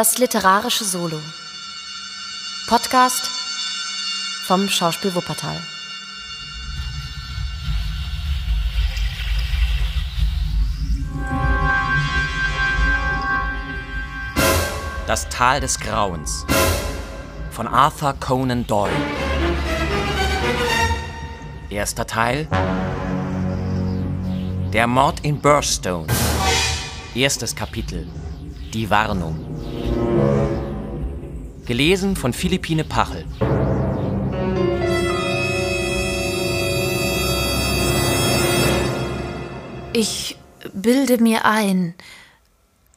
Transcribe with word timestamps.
Das 0.00 0.16
literarische 0.16 0.82
Solo. 0.82 1.20
Podcast 2.66 3.28
vom 4.46 4.66
Schauspiel 4.66 5.14
Wuppertal. 5.14 5.58
Das 15.06 15.28
Tal 15.28 15.60
des 15.60 15.78
Grauens 15.78 16.46
von 17.50 17.68
Arthur 17.68 18.14
Conan 18.14 18.66
Doyle. 18.66 18.90
Erster 21.68 22.06
Teil. 22.06 22.48
Der 24.72 24.86
Mord 24.86 25.20
in 25.20 25.42
Burstone. 25.42 26.06
Erstes 27.14 27.54
Kapitel. 27.54 28.08
Die 28.72 28.88
Warnung. 28.88 29.49
Gelesen 31.70 32.16
von 32.16 32.32
Philippine 32.32 32.82
Pachel. 32.82 33.24
Ich 39.92 40.36
bilde 40.74 41.18
mir 41.22 41.44
ein, 41.44 41.94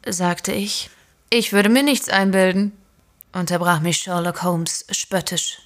sagte 0.07 0.53
ich. 0.53 0.89
Ich 1.29 1.53
würde 1.53 1.69
mir 1.69 1.83
nichts 1.83 2.09
einbilden, 2.09 2.71
unterbrach 3.31 3.79
mich 3.79 3.97
Sherlock 3.97 4.41
Holmes 4.41 4.87
spöttisch. 4.89 5.59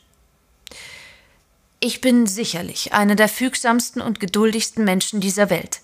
Ich 1.80 2.02
bin 2.02 2.28
sicherlich 2.28 2.92
einer 2.92 3.16
der 3.16 3.30
fügsamsten 3.30 4.02
und 4.02 4.20
geduldigsten 4.20 4.84
Menschen 4.84 5.22
dieser 5.22 5.50
Welt. 5.50 5.80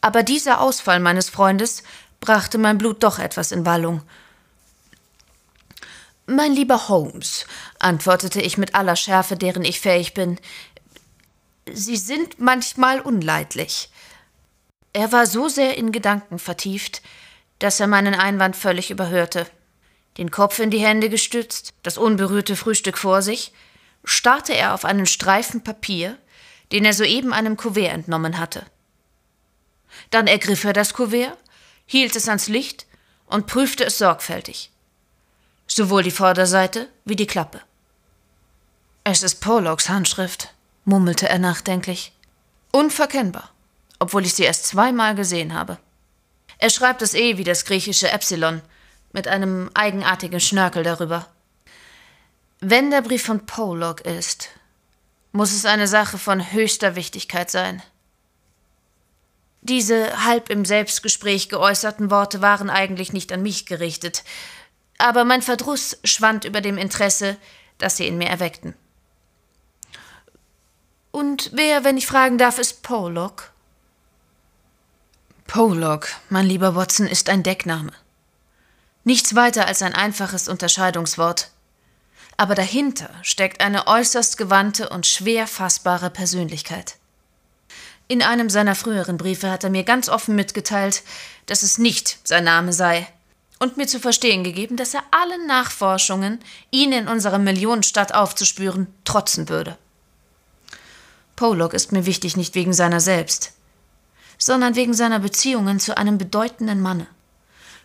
Aber 0.00 0.22
dieser 0.22 0.62
Ausfall 0.62 1.00
meines 1.00 1.28
Freundes 1.28 1.82
brachte 2.20 2.56
mein 2.56 2.78
Blut 2.78 3.02
doch 3.02 3.18
etwas 3.18 3.52
in 3.52 3.66
Wallung. 3.66 4.00
Mein 6.26 6.52
lieber 6.52 6.88
Holmes, 6.88 7.46
antwortete 7.78 8.40
ich 8.40 8.58
mit 8.58 8.74
aller 8.74 8.96
Schärfe, 8.96 9.36
deren 9.36 9.64
ich 9.64 9.80
fähig 9.80 10.12
bin, 10.12 10.38
Sie 11.72 11.96
sind 11.96 12.40
manchmal 12.40 13.00
unleidlich. 13.00 13.90
Er 14.92 15.10
war 15.10 15.26
so 15.26 15.48
sehr 15.48 15.76
in 15.76 15.90
Gedanken 15.90 16.38
vertieft, 16.38 17.02
dass 17.58 17.80
er 17.80 17.86
meinen 17.86 18.14
Einwand 18.14 18.56
völlig 18.56 18.90
überhörte. 18.90 19.46
Den 20.16 20.30
Kopf 20.30 20.58
in 20.58 20.70
die 20.70 20.78
Hände 20.78 21.10
gestützt, 21.10 21.74
das 21.82 21.98
unberührte 21.98 22.56
Frühstück 22.56 22.98
vor 22.98 23.20
sich, 23.22 23.52
starrte 24.04 24.54
er 24.54 24.74
auf 24.74 24.84
einen 24.84 25.06
Streifen 25.06 25.62
Papier, 25.62 26.16
den 26.72 26.84
er 26.84 26.94
soeben 26.94 27.32
einem 27.32 27.56
Kuvert 27.56 27.92
entnommen 27.92 28.38
hatte. 28.38 28.64
Dann 30.10 30.26
ergriff 30.26 30.64
er 30.64 30.72
das 30.72 30.94
Kuvert, 30.94 31.36
hielt 31.84 32.16
es 32.16 32.28
ans 32.28 32.48
Licht 32.48 32.86
und 33.26 33.46
prüfte 33.46 33.84
es 33.84 33.98
sorgfältig. 33.98 34.70
Sowohl 35.66 36.02
die 36.02 36.10
Vorderseite 36.10 36.88
wie 37.04 37.16
die 37.16 37.26
Klappe. 37.26 37.60
Es 39.04 39.22
ist 39.22 39.40
Pollocks 39.40 39.88
Handschrift, 39.88 40.52
murmelte 40.84 41.28
er 41.28 41.38
nachdenklich. 41.38 42.12
Unverkennbar, 42.72 43.50
obwohl 43.98 44.24
ich 44.24 44.34
sie 44.34 44.44
erst 44.44 44.66
zweimal 44.66 45.14
gesehen 45.14 45.54
habe. 45.54 45.78
Er 46.58 46.70
schreibt 46.70 47.02
es 47.02 47.14
eh 47.14 47.36
wie 47.36 47.44
das 47.44 47.64
griechische 47.64 48.10
Epsilon, 48.10 48.62
mit 49.12 49.28
einem 49.28 49.70
eigenartigen 49.74 50.40
Schnörkel 50.40 50.82
darüber. 50.82 51.26
Wenn 52.60 52.90
der 52.90 53.02
Brief 53.02 53.24
von 53.24 53.46
Pollock 53.46 54.02
ist, 54.02 54.48
muss 55.32 55.52
es 55.52 55.64
eine 55.64 55.86
Sache 55.86 56.18
von 56.18 56.52
höchster 56.52 56.96
Wichtigkeit 56.96 57.50
sein. 57.50 57.82
Diese 59.60 60.24
halb 60.24 60.48
im 60.48 60.64
Selbstgespräch 60.64 61.48
geäußerten 61.48 62.10
Worte 62.10 62.40
waren 62.40 62.70
eigentlich 62.70 63.12
nicht 63.12 63.32
an 63.32 63.42
mich 63.42 63.66
gerichtet, 63.66 64.24
aber 64.98 65.24
mein 65.24 65.42
Verdruss 65.42 65.98
schwand 66.04 66.44
über 66.44 66.60
dem 66.60 66.78
Interesse, 66.78 67.36
das 67.78 67.96
sie 67.96 68.06
in 68.06 68.18
mir 68.18 68.28
erweckten. 68.28 68.74
Und 71.10 71.50
wer, 71.54 71.84
wenn 71.84 71.96
ich 71.96 72.06
fragen 72.06 72.38
darf, 72.38 72.58
ist 72.58 72.82
Pollock? 72.82 73.52
Pollock, 75.46 76.08
mein 76.28 76.46
lieber 76.46 76.74
Watson, 76.74 77.06
ist 77.06 77.30
ein 77.30 77.42
Deckname. 77.42 77.92
Nichts 79.04 79.34
weiter 79.34 79.66
als 79.66 79.82
ein 79.82 79.94
einfaches 79.94 80.48
Unterscheidungswort. 80.48 81.50
Aber 82.36 82.54
dahinter 82.54 83.08
steckt 83.22 83.60
eine 83.60 83.86
äußerst 83.86 84.36
gewandte 84.36 84.88
und 84.88 85.06
schwer 85.06 85.46
fassbare 85.46 86.10
Persönlichkeit. 86.10 86.96
In 88.08 88.22
einem 88.22 88.50
seiner 88.50 88.74
früheren 88.74 89.16
Briefe 89.16 89.50
hat 89.50 89.64
er 89.64 89.70
mir 89.70 89.84
ganz 89.84 90.08
offen 90.08 90.36
mitgeteilt, 90.36 91.02
dass 91.46 91.62
es 91.62 91.78
nicht 91.78 92.18
sein 92.24 92.44
Name 92.44 92.72
sei, 92.72 93.08
und 93.58 93.76
mir 93.76 93.86
zu 93.86 94.00
verstehen 94.00 94.44
gegeben, 94.44 94.76
dass 94.76 94.94
er 94.94 95.02
allen 95.10 95.46
Nachforschungen, 95.46 96.40
ihn 96.70 96.92
in 96.92 97.08
unserer 97.08 97.38
Millionenstadt 97.38 98.14
aufzuspüren, 98.14 98.86
trotzen 99.04 99.48
würde. 99.48 99.78
Pollock 101.36 101.74
ist 101.74 101.92
mir 101.92 102.06
wichtig 102.06 102.36
nicht 102.36 102.54
wegen 102.54 102.72
seiner 102.72 103.00
selbst, 103.00 103.52
sondern 104.38 104.74
wegen 104.76 104.94
seiner 104.94 105.20
Beziehungen 105.20 105.80
zu 105.80 105.96
einem 105.96 106.18
bedeutenden 106.18 106.80
Manne. 106.80 107.06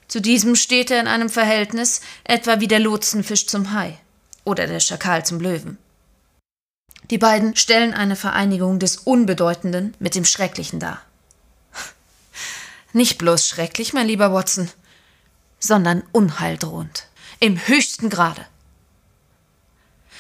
Zu 0.08 0.22
diesem 0.22 0.56
steht 0.56 0.92
er 0.92 1.00
in 1.00 1.08
einem 1.08 1.30
Verhältnis, 1.30 2.02
etwa 2.24 2.60
wie 2.60 2.68
der 2.68 2.80
Lotsenfisch 2.80 3.48
zum 3.48 3.74
Hai 3.74 3.98
oder 4.44 4.68
der 4.68 4.80
Schakal 4.80 5.26
zum 5.26 5.40
Löwen. 5.40 5.78
Die 7.10 7.18
beiden 7.18 7.56
stellen 7.56 7.94
eine 7.94 8.16
Vereinigung 8.16 8.80
des 8.80 8.98
Unbedeutenden 8.98 9.94
mit 10.00 10.16
dem 10.16 10.26
Schrecklichen 10.26 10.80
dar. 10.80 11.02
Nicht 12.94 13.18
bloß 13.18 13.48
schrecklich, 13.48 13.94
mein 13.94 14.08
lieber 14.08 14.34
Watson, 14.34 14.70
sondern 15.62 16.04
unheildrohend. 16.12 17.08
Im 17.40 17.58
höchsten 17.68 18.10
Grade. 18.10 18.46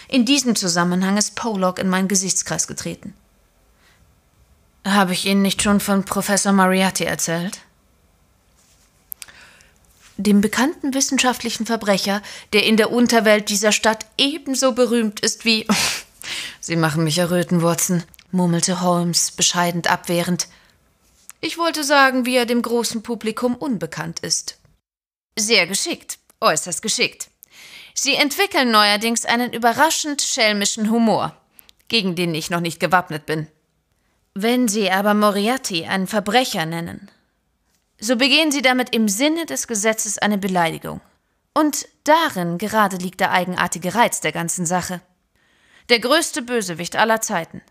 In 0.08 0.26
diesem 0.26 0.56
Zusammenhang 0.56 1.18
ist 1.18 1.36
Pollock 1.36 1.80
in 1.80 1.90
meinen 1.90 2.08
Gesichtskreis 2.08 2.68
getreten. 2.68 3.14
Habe 4.86 5.14
ich 5.14 5.26
Ihnen 5.26 5.42
nicht 5.42 5.62
schon 5.62 5.80
von 5.80 6.06
Professor 6.06 6.52
Mariatti 6.54 7.04
erzählt? 7.04 7.60
Dem 10.18 10.42
bekannten 10.42 10.94
wissenschaftlichen 10.94 11.66
Verbrecher, 11.66 12.22
der 12.54 12.66
in 12.66 12.78
der 12.78 12.92
Unterwelt 12.92 13.50
dieser 13.50 13.72
Stadt 13.72 14.06
ebenso 14.18 14.74
berühmt 14.74 15.20
ist 15.20 15.46
wie. 15.46 15.68
Sie 16.60 16.76
machen 16.76 17.04
mich 17.04 17.18
erröten, 17.18 17.62
Watson, 17.62 18.04
murmelte 18.32 18.82
Holmes 18.82 19.32
bescheidend 19.32 19.90
abwehrend. 19.90 20.48
Ich 21.40 21.58
wollte 21.58 21.84
sagen, 21.84 22.26
wie 22.26 22.36
er 22.36 22.46
dem 22.46 22.62
großen 22.62 23.02
Publikum 23.02 23.56
unbekannt 23.56 24.20
ist. 24.20 24.58
Sehr 25.38 25.68
geschickt, 25.68 26.20
äußerst 26.40 26.82
geschickt. 26.82 27.30
Sie 27.94 28.16
entwickeln 28.16 28.72
neuerdings 28.72 29.26
einen 29.26 29.54
überraschend 29.54 30.22
schelmischen 30.22 30.90
Humor, 30.90 31.36
gegen 31.88 32.16
den 32.16 32.34
ich 32.36 32.50
noch 32.50 32.60
nicht 32.60 32.80
gewappnet 32.80 33.26
bin. 33.26 33.48
Wenn 34.34 34.68
Sie 34.68 34.90
aber 34.90 35.14
Moriarty 35.14 35.86
einen 35.86 36.08
Verbrecher 36.08 36.66
nennen, 36.66 37.12
so 38.00 38.16
begehen 38.16 38.52
Sie 38.52 38.62
damit 38.62 38.96
im 38.96 39.08
Sinne 39.08 39.46
des 39.46 39.68
Gesetzes 39.68 40.18
eine 40.18 40.38
Beleidigung. 40.38 41.02
Und 41.54 41.88
darin 42.04 42.58
gerade 42.58 42.98
liegt 42.98 43.20
der 43.20 43.32
eigenartige 43.32 43.94
Reiz 43.94 44.22
der 44.22 44.32
ganzen 44.32 44.66
Sache. 44.66 45.02
Der 45.90 46.00
größte 46.00 46.42
Bösewicht 46.42 46.96
aller 46.96 47.22
Zeiten. 47.22 47.62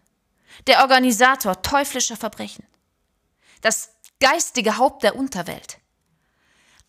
Der 0.67 0.81
Organisator 0.83 1.63
teuflischer 1.63 2.17
Verbrechen. 2.17 2.65
Das 3.63 3.91
geistige 4.21 4.77
Haupt 4.77 5.03
der 5.03 5.17
Unterwelt. 5.17 5.79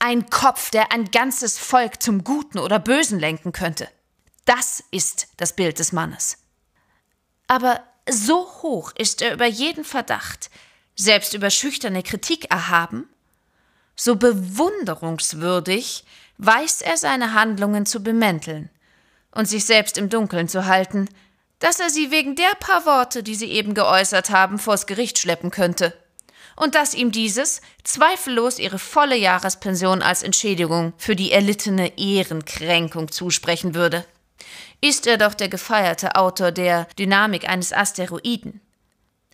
Ein 0.04 0.32
Kopf, 0.32 0.72
der 0.72 0.92
ein 0.92 1.12
ganzes 1.12 1.60
Volk 1.60 2.02
zum 2.02 2.24
Guten 2.24 2.58
oder 2.58 2.80
Bösen 2.80 3.20
lenken 3.20 3.52
könnte. 3.52 3.88
Das 4.46 4.84
ist 4.90 5.28
das 5.38 5.56
Bild 5.56 5.78
des 5.78 5.92
Mannes. 5.92 6.40
Aber 7.46 7.84
so 8.10 8.52
hoch 8.64 8.94
ist 8.98 9.22
er 9.22 9.32
über 9.32 9.46
jeden 9.46 9.84
Verdacht, 9.84 10.50
selbst 10.96 11.36
über 11.36 11.52
schüchterne 11.52 12.02
Kritik 12.02 12.50
erhaben, 12.50 13.08
so 13.96 14.16
bewunderungswürdig 14.16 16.04
weiß 16.40 16.82
er 16.82 16.98
seine 16.98 17.36
Handlungen 17.36 17.86
zu 17.86 18.02
bemänteln 18.02 18.72
und 19.30 19.46
sich 19.46 19.66
selbst 19.66 20.00
im 20.00 20.10
Dunkeln 20.10 20.48
zu 20.48 20.66
halten, 20.66 21.10
dass 21.60 21.80
er 21.80 21.92
sie 21.92 22.10
wegen 22.10 22.36
der 22.36 22.56
paar 22.60 22.88
Worte, 22.88 23.22
die 23.22 23.36
sie 23.36 23.52
eben 23.52 23.76
geäußert 23.76 24.32
haben, 24.32 24.58
vors 24.58 24.88
Gericht 24.88 25.20
schleppen 25.20 25.52
könnte, 25.52 25.94
und 26.56 26.76
dass 26.76 26.94
ihm 26.94 27.12
dieses 27.12 27.62
zweifellos 27.84 28.60
ihre 28.60 28.80
volle 28.80 29.18
Jahrespension 29.18 30.02
als 30.02 30.24
Entschädigung 30.24 30.94
für 30.98 31.16
die 31.16 31.32
erlittene 31.32 31.98
Ehrenkränkung 31.98 33.12
zusprechen 33.12 33.76
würde 33.76 34.06
ist 34.82 35.06
er 35.06 35.18
doch 35.18 35.36
der 35.36 35.48
gefeierte 35.48 36.16
Autor 36.16 36.52
der 36.52 36.86
Dynamik 36.98 37.48
eines 37.48 37.72
Asteroiden. 37.72 38.60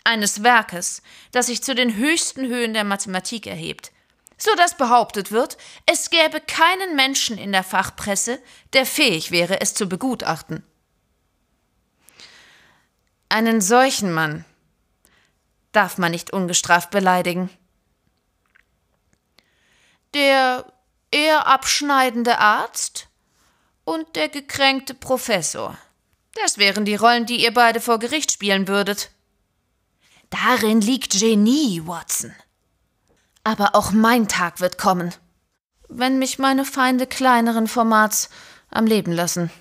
Eines 0.03 0.43
Werkes, 0.43 1.01
das 1.31 1.47
sich 1.47 1.63
zu 1.63 1.73
den 1.73 1.95
höchsten 1.95 2.47
Höhen 2.47 2.73
der 2.73 2.83
Mathematik 2.83 3.47
erhebt, 3.47 3.91
so 4.37 4.53
dass 4.55 4.77
behauptet 4.77 5.31
wird, 5.31 5.57
es 5.85 6.09
gäbe 6.09 6.39
keinen 6.41 6.95
Menschen 6.95 7.37
in 7.37 7.51
der 7.51 7.63
Fachpresse, 7.63 8.39
der 8.73 8.85
fähig 8.85 9.31
wäre, 9.31 9.59
es 9.61 9.73
zu 9.73 9.87
begutachten. 9.87 10.63
Einen 13.29 13.59
solchen 13.59 14.13
Mann 14.13 14.45
darf 15.77 15.99
man 15.99 16.11
nicht 16.11 16.33
ungestraft 16.33 16.89
beleidigen. 16.89 17.51
Der 20.15 20.65
er 21.11 21.45
abschneidende 21.45 22.39
Arzt 22.39 23.07
und 23.83 24.15
der 24.15 24.27
gekränkte 24.27 24.95
Professor. 24.95 25.77
Das 26.33 26.57
wären 26.57 26.83
die 26.83 26.95
Rollen, 26.95 27.27
die 27.27 27.43
ihr 27.43 27.53
beide 27.53 27.79
vor 27.79 27.99
Gericht 27.99 28.31
spielen 28.31 28.67
würdet. 28.67 29.11
Darin 30.31 30.81
liegt 30.81 31.11
Genie, 31.11 31.83
Watson. 31.85 32.33
Aber 33.43 33.75
auch 33.75 33.91
mein 33.91 34.27
Tag 34.27 34.59
wird 34.59 34.79
kommen, 34.79 35.13
wenn 35.87 36.17
mich 36.17 36.39
meine 36.39 36.65
Feinde 36.65 37.05
kleineren 37.05 37.67
Formats 37.67 38.29
am 38.71 38.87
Leben 38.87 39.11
lassen. 39.11 39.51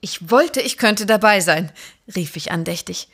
Ich 0.00 0.30
wollte, 0.30 0.60
ich 0.60 0.78
könnte 0.78 1.06
dabei 1.06 1.40
sein, 1.40 1.72
rief 2.14 2.36
ich 2.36 2.52
andächtig. 2.52 3.08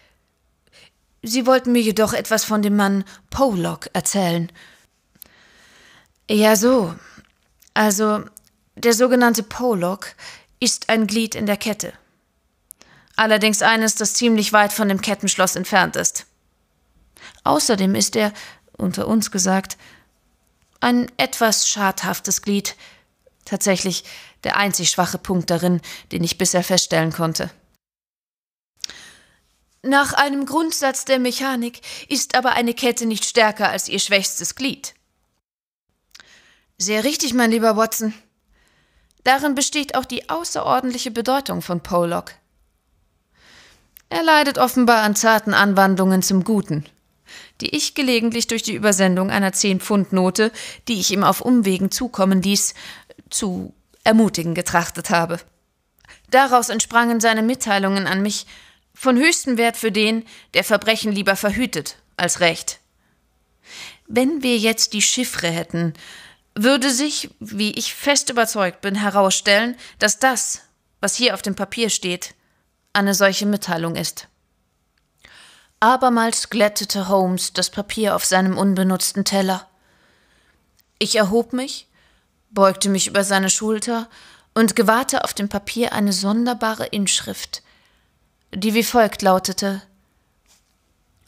Sie 1.23 1.47
wollten 1.47 1.73
mir 1.73 1.83
jedoch 1.83 2.13
etwas 2.13 2.45
von 2.45 2.63
dem 2.63 2.77
Mann 2.77 3.05
Pollock 3.31 3.89
erzählen. 3.93 4.51
Ja, 6.31 6.57
so. 6.57 6.95
Also, 7.75 8.25
der 8.77 8.93
sogenannte 8.93 9.43
Pollock 9.43 10.15
ist 10.61 10.89
ein 10.89 11.07
Glied 11.07 11.35
in 11.35 11.47
der 11.47 11.57
Kette. 11.57 11.93
Allerdings 13.17 13.63
eines, 13.63 13.97
das 13.97 14.15
ziemlich 14.15 14.53
weit 14.53 14.73
von 14.73 14.89
dem 14.89 15.01
Kettenschloss 15.01 15.57
entfernt 15.57 15.97
ist. 15.97 16.27
Außerdem 17.43 17.95
ist 17.97 18.15
er, 18.15 18.33
unter 18.77 19.09
uns 19.09 19.31
gesagt, 19.33 19.77
ein 20.81 21.11
etwas 21.17 21.69
schadhaftes 21.69 22.43
Glied, 22.43 22.77
tatsächlich 23.45 24.05
der 24.45 24.57
einzig 24.57 24.91
schwache 24.91 25.19
Punkt 25.19 25.51
darin, 25.51 25.81
den 26.13 26.23
ich 26.23 26.39
bisher 26.39 26.63
feststellen 26.63 27.13
konnte. 27.13 27.51
Nach 29.83 30.13
einem 30.13 30.45
Grundsatz 30.45 31.05
der 31.05 31.19
Mechanik 31.19 31.81
ist 32.09 32.35
aber 32.35 32.53
eine 32.53 32.75
Kette 32.75 33.07
nicht 33.07 33.25
stärker 33.25 33.69
als 33.69 33.89
ihr 33.89 34.01
schwächstes 34.01 34.55
Glied. 34.55 34.95
Sehr 36.79 37.05
richtig, 37.05 37.33
mein 37.35 37.51
lieber 37.51 37.77
Watson. 37.77 38.13
Darin 39.25 39.55
besteht 39.55 39.95
auch 39.95 40.05
die 40.05 40.29
außerordentliche 40.29 41.11
Bedeutung 41.11 41.63
von 41.63 41.83
Pollock. 41.83 42.33
Er 44.11 44.23
leidet 44.23 44.59
offenbar 44.59 45.03
an 45.03 45.15
zarten 45.15 45.55
Anwandlungen 45.55 46.23
zum 46.23 46.45
Guten, 46.45 46.87
die 47.61 47.77
ich 47.77 47.95
gelegentlich 47.95 48.47
durch 48.47 48.63
die 48.63 48.75
Übersendung 48.75 49.31
einer 49.31 49.53
Zehn-Pfund-Note, 49.53 50.51
die 50.89 50.99
ich 50.99 51.11
ihm 51.13 51.25
auf 51.25 51.41
Umwegen 51.41 51.91
zukommen 51.91 52.43
ließ, 52.43 52.75
zu 53.29 53.75
ermutigen 54.05 54.55
getrachtet 54.55 55.11
habe. 55.11 55.39
Daraus 56.31 56.69
entsprangen 56.69 57.21
seine 57.21 57.43
Mitteilungen 57.43 58.07
an 58.07 58.23
mich 58.23 58.47
von 58.99 59.17
höchstem 59.17 59.59
Wert 59.59 59.77
für 59.77 59.93
den, 59.93 60.25
der 60.55 60.65
Verbrechen 60.65 61.13
lieber 61.13 61.37
verhütet 61.37 61.99
als 62.17 62.41
recht. 62.41 62.81
Wenn 64.09 64.43
wir 64.43 64.59
jetzt 64.59 64.93
die 64.93 65.03
Chiffre 65.03 65.47
hätten, 65.47 65.95
würde 66.57 66.91
sich, 66.91 67.31
wie 67.39 67.71
ich 67.71 67.95
fest 67.95 68.29
überzeugt 68.29 68.81
bin, 68.81 68.97
herausstellen, 68.97 69.77
dass 70.01 70.19
das, 70.19 70.63
was 71.01 71.15
hier 71.15 71.35
auf 71.35 71.43
dem 71.43 71.55
Papier 71.55 71.91
steht, 71.91 72.35
eine 72.93 73.15
solche 73.15 73.47
Mitteilung 73.47 73.95
ist. 73.95 74.27
Abermals 75.79 76.51
glättete 76.51 77.07
Holmes 77.07 77.53
das 77.53 77.71
Papier 77.71 78.17
auf 78.17 78.25
seinem 78.25 78.59
unbenutzten 78.59 79.25
Teller. 79.25 79.69
Ich 80.99 81.15
erhob 81.15 81.53
mich, 81.53 81.87
beugte 82.51 82.89
mich 82.89 83.07
über 83.07 83.23
seine 83.23 83.49
Schulter 83.49 84.09
und 84.55 84.75
gewahrte 84.75 85.23
auf 85.23 85.35
dem 85.35 85.49
Papier 85.49 85.93
eine 85.93 86.13
sonderbare 86.13 86.87
Inschrift, 86.87 87.63
die 88.55 88.75
wie 88.75 88.85
folgt 88.85 89.23
lautete. 89.23 89.83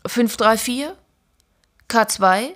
534 0.06 0.92
K2 1.88 2.54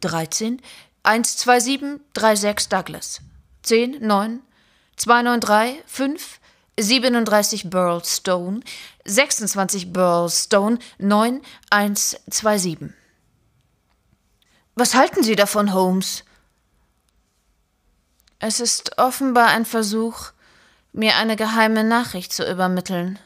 13 0.00 0.60
12736 1.02 2.68
Douglas. 2.68 3.20
10 3.62 3.98
9 4.06 4.42
293 4.96 5.82
5 5.86 6.40
37 6.78 7.70
Burlstone. 7.70 8.60
26 9.04 9.92
Burlstone. 9.92 10.78
9127 10.98 12.90
Was 14.74 14.94
halten 14.94 15.22
Sie 15.22 15.36
davon, 15.36 15.72
Holmes? 15.72 16.24
Es 18.38 18.60
ist 18.60 18.98
offenbar 18.98 19.46
ein 19.48 19.64
Versuch, 19.64 20.32
mir 20.92 21.16
eine 21.16 21.36
geheime 21.36 21.84
Nachricht 21.84 22.32
zu 22.32 22.48
übermitteln. 22.48 23.18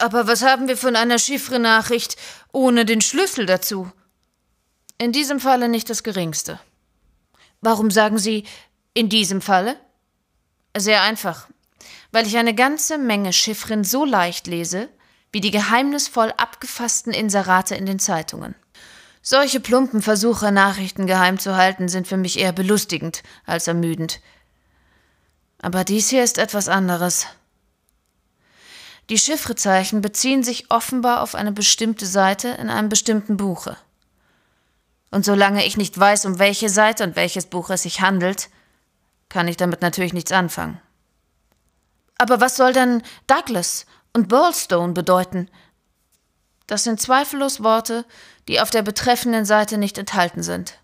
Aber 0.00 0.26
was 0.26 0.42
haben 0.42 0.66
wir 0.66 0.78
von 0.78 0.96
einer 0.96 1.18
Chiffre-Nachricht 1.18 2.16
ohne 2.52 2.86
den 2.86 3.02
Schlüssel 3.02 3.44
dazu? 3.44 3.92
In 4.96 5.12
diesem 5.12 5.40
Falle 5.40 5.68
nicht 5.68 5.90
das 5.90 6.02
geringste. 6.02 6.58
Warum 7.60 7.90
sagen 7.90 8.18
Sie 8.18 8.44
in 8.94 9.10
diesem 9.10 9.42
Falle? 9.42 9.76
Sehr 10.76 11.02
einfach. 11.02 11.48
Weil 12.12 12.26
ich 12.26 12.38
eine 12.38 12.54
ganze 12.54 12.96
Menge 12.96 13.34
Chiffren 13.34 13.84
so 13.84 14.06
leicht 14.06 14.46
lese, 14.46 14.88
wie 15.32 15.42
die 15.42 15.50
geheimnisvoll 15.50 16.32
abgefassten 16.36 17.12
Inserate 17.12 17.74
in 17.74 17.84
den 17.84 17.98
Zeitungen. 17.98 18.54
Solche 19.20 19.60
plumpen 19.60 20.00
Versuche, 20.00 20.50
Nachrichten 20.50 21.06
geheim 21.06 21.38
zu 21.38 21.56
halten, 21.56 21.88
sind 21.88 22.08
für 22.08 22.16
mich 22.16 22.38
eher 22.38 22.52
belustigend 22.52 23.22
als 23.44 23.66
ermüdend. 23.66 24.20
Aber 25.60 25.84
dies 25.84 26.08
hier 26.08 26.24
ist 26.24 26.38
etwas 26.38 26.70
anderes. 26.70 27.26
Die 29.10 29.18
Chiffrezeichen 29.18 30.02
beziehen 30.02 30.44
sich 30.44 30.70
offenbar 30.70 31.20
auf 31.20 31.34
eine 31.34 31.50
bestimmte 31.50 32.06
Seite 32.06 32.48
in 32.48 32.70
einem 32.70 32.88
bestimmten 32.88 33.36
Buche. 33.36 33.76
Und 35.10 35.24
solange 35.24 35.66
ich 35.66 35.76
nicht 35.76 35.98
weiß, 35.98 36.26
um 36.26 36.38
welche 36.38 36.68
Seite 36.68 37.02
und 37.02 37.16
welches 37.16 37.46
Buch 37.46 37.70
es 37.70 37.82
sich 37.82 38.00
handelt, 38.00 38.48
kann 39.28 39.48
ich 39.48 39.56
damit 39.56 39.82
natürlich 39.82 40.12
nichts 40.12 40.30
anfangen. 40.30 40.80
Aber 42.18 42.40
was 42.40 42.56
soll 42.56 42.72
denn 42.72 43.02
Douglas 43.26 43.84
und 44.12 44.28
Burlstone 44.28 44.92
bedeuten? 44.92 45.50
Das 46.68 46.84
sind 46.84 47.00
zweifellos 47.00 47.64
Worte, 47.64 48.04
die 48.46 48.60
auf 48.60 48.70
der 48.70 48.82
betreffenden 48.82 49.44
Seite 49.44 49.76
nicht 49.76 49.98
enthalten 49.98 50.44
sind. 50.44 50.78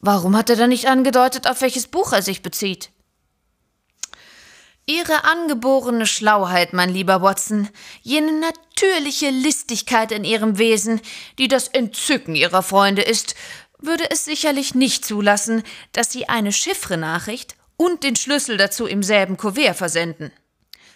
Warum 0.00 0.36
hat 0.36 0.50
er 0.50 0.56
dann 0.56 0.70
nicht 0.70 0.88
angedeutet, 0.88 1.48
auf 1.48 1.60
welches 1.60 1.86
Buch 1.86 2.12
er 2.12 2.22
sich 2.22 2.42
bezieht? 2.42 2.90
Ihre 4.88 5.24
angeborene 5.24 6.06
Schlauheit, 6.06 6.72
mein 6.72 6.90
lieber 6.90 7.20
Watson, 7.20 7.68
jene 8.02 8.32
natürliche 8.32 9.30
Listigkeit 9.30 10.12
in 10.12 10.22
ihrem 10.22 10.58
Wesen, 10.58 11.00
die 11.38 11.48
das 11.48 11.66
Entzücken 11.66 12.36
ihrer 12.36 12.62
Freunde 12.62 13.02
ist, 13.02 13.34
würde 13.80 14.08
es 14.10 14.24
sicherlich 14.24 14.76
nicht 14.76 15.04
zulassen, 15.04 15.64
dass 15.90 16.12
Sie 16.12 16.28
eine 16.28 16.52
Chiffrenachricht 16.52 17.56
und 17.76 18.04
den 18.04 18.14
Schlüssel 18.14 18.58
dazu 18.58 18.86
im 18.86 19.02
selben 19.02 19.36
Kuvert 19.36 19.76
versenden. 19.76 20.30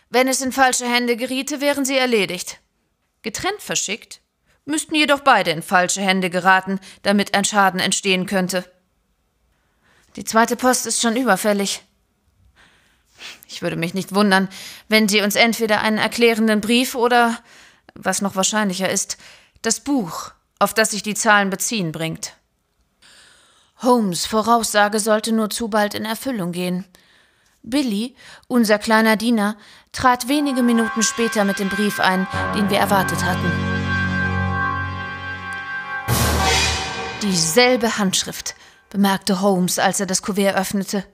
Wenn 0.08 0.28
es 0.28 0.40
in 0.40 0.52
falsche 0.52 0.86
Hände 0.86 1.16
geriete, 1.16 1.60
wären 1.60 1.84
Sie 1.84 1.96
erledigt. 1.96 2.60
Getrennt 3.22 3.60
verschickt, 3.60 4.20
müssten 4.64 4.94
jedoch 4.94 5.20
beide 5.20 5.50
in 5.50 5.62
falsche 5.62 6.00
Hände 6.00 6.30
geraten, 6.30 6.78
damit 7.02 7.34
ein 7.34 7.44
Schaden 7.44 7.80
entstehen 7.80 8.26
könnte. 8.26 8.70
Die 10.14 10.24
zweite 10.24 10.54
Post 10.54 10.86
ist 10.86 11.00
schon 11.00 11.16
überfällig. 11.16 11.82
Ich 13.48 13.62
würde 13.62 13.76
mich 13.76 13.94
nicht 13.94 14.14
wundern, 14.14 14.48
wenn 14.88 15.08
Sie 15.08 15.20
uns 15.20 15.34
entweder 15.34 15.80
einen 15.80 15.98
erklärenden 15.98 16.60
Brief 16.60 16.94
oder, 16.94 17.38
was 17.94 18.22
noch 18.22 18.36
wahrscheinlicher 18.36 18.88
ist, 18.88 19.16
das 19.62 19.80
Buch, 19.80 20.32
auf 20.58 20.74
das 20.74 20.90
sich 20.90 21.02
die 21.02 21.14
Zahlen 21.14 21.50
beziehen, 21.50 21.92
bringt. 21.92 22.34
Holmes 23.82 24.26
Voraussage 24.26 25.00
sollte 25.00 25.32
nur 25.32 25.50
zu 25.50 25.68
bald 25.68 25.94
in 25.94 26.04
Erfüllung 26.04 26.52
gehen. 26.52 26.84
Billy, 27.62 28.14
unser 28.46 28.78
kleiner 28.78 29.16
Diener, 29.16 29.56
trat 29.92 30.28
wenige 30.28 30.62
Minuten 30.62 31.02
später 31.02 31.44
mit 31.44 31.58
dem 31.58 31.68
Brief 31.68 32.00
ein, 32.00 32.26
den 32.54 32.70
wir 32.70 32.78
erwartet 32.78 33.22
hatten. 33.24 33.50
Dieselbe 37.22 37.98
Handschrift, 37.98 38.54
bemerkte 38.88 39.40
Holmes, 39.42 39.78
als 39.78 40.00
er 40.00 40.06
das 40.06 40.22
Kuvert 40.22 40.56
öffnete. 40.56 41.04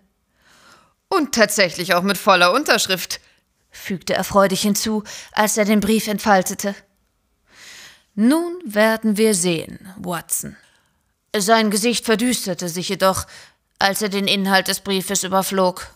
Und 1.08 1.34
tatsächlich 1.34 1.94
auch 1.94 2.02
mit 2.02 2.18
voller 2.18 2.52
Unterschrift, 2.52 3.20
fügte 3.70 4.14
er 4.14 4.24
freudig 4.24 4.62
hinzu, 4.62 5.04
als 5.32 5.56
er 5.56 5.64
den 5.64 5.80
Brief 5.80 6.08
entfaltete. 6.08 6.74
Nun 8.14 8.58
werden 8.64 9.16
wir 9.16 9.34
sehen, 9.34 9.92
Watson. 9.98 10.56
Sein 11.36 11.70
Gesicht 11.70 12.06
verdüsterte 12.06 12.68
sich 12.68 12.88
jedoch, 12.88 13.26
als 13.78 14.00
er 14.00 14.08
den 14.08 14.26
Inhalt 14.26 14.68
des 14.68 14.80
Briefes 14.80 15.22
überflog. 15.22 15.88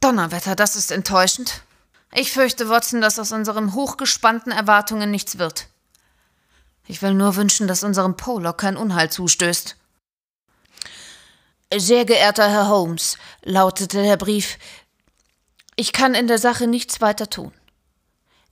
Donnerwetter, 0.00 0.56
das 0.56 0.76
ist 0.76 0.90
enttäuschend. 0.90 1.62
Ich 2.14 2.32
fürchte, 2.32 2.68
Watson, 2.68 3.00
dass 3.00 3.18
aus 3.18 3.32
unseren 3.32 3.74
hochgespannten 3.74 4.50
Erwartungen 4.50 5.10
nichts 5.10 5.38
wird. 5.38 5.68
Ich 6.86 7.02
will 7.02 7.14
nur 7.14 7.36
wünschen, 7.36 7.68
dass 7.68 7.84
unserem 7.84 8.16
Pollock 8.16 8.58
kein 8.58 8.76
Unheil 8.76 9.10
zustößt. 9.10 9.76
Sehr 11.74 12.04
geehrter 12.04 12.50
Herr 12.50 12.68
Holmes, 12.68 13.16
lautete 13.42 14.02
der 14.02 14.18
Brief, 14.18 14.58
ich 15.74 15.94
kann 15.94 16.14
in 16.14 16.26
der 16.26 16.36
Sache 16.36 16.66
nichts 16.66 17.00
weiter 17.00 17.30
tun. 17.30 17.52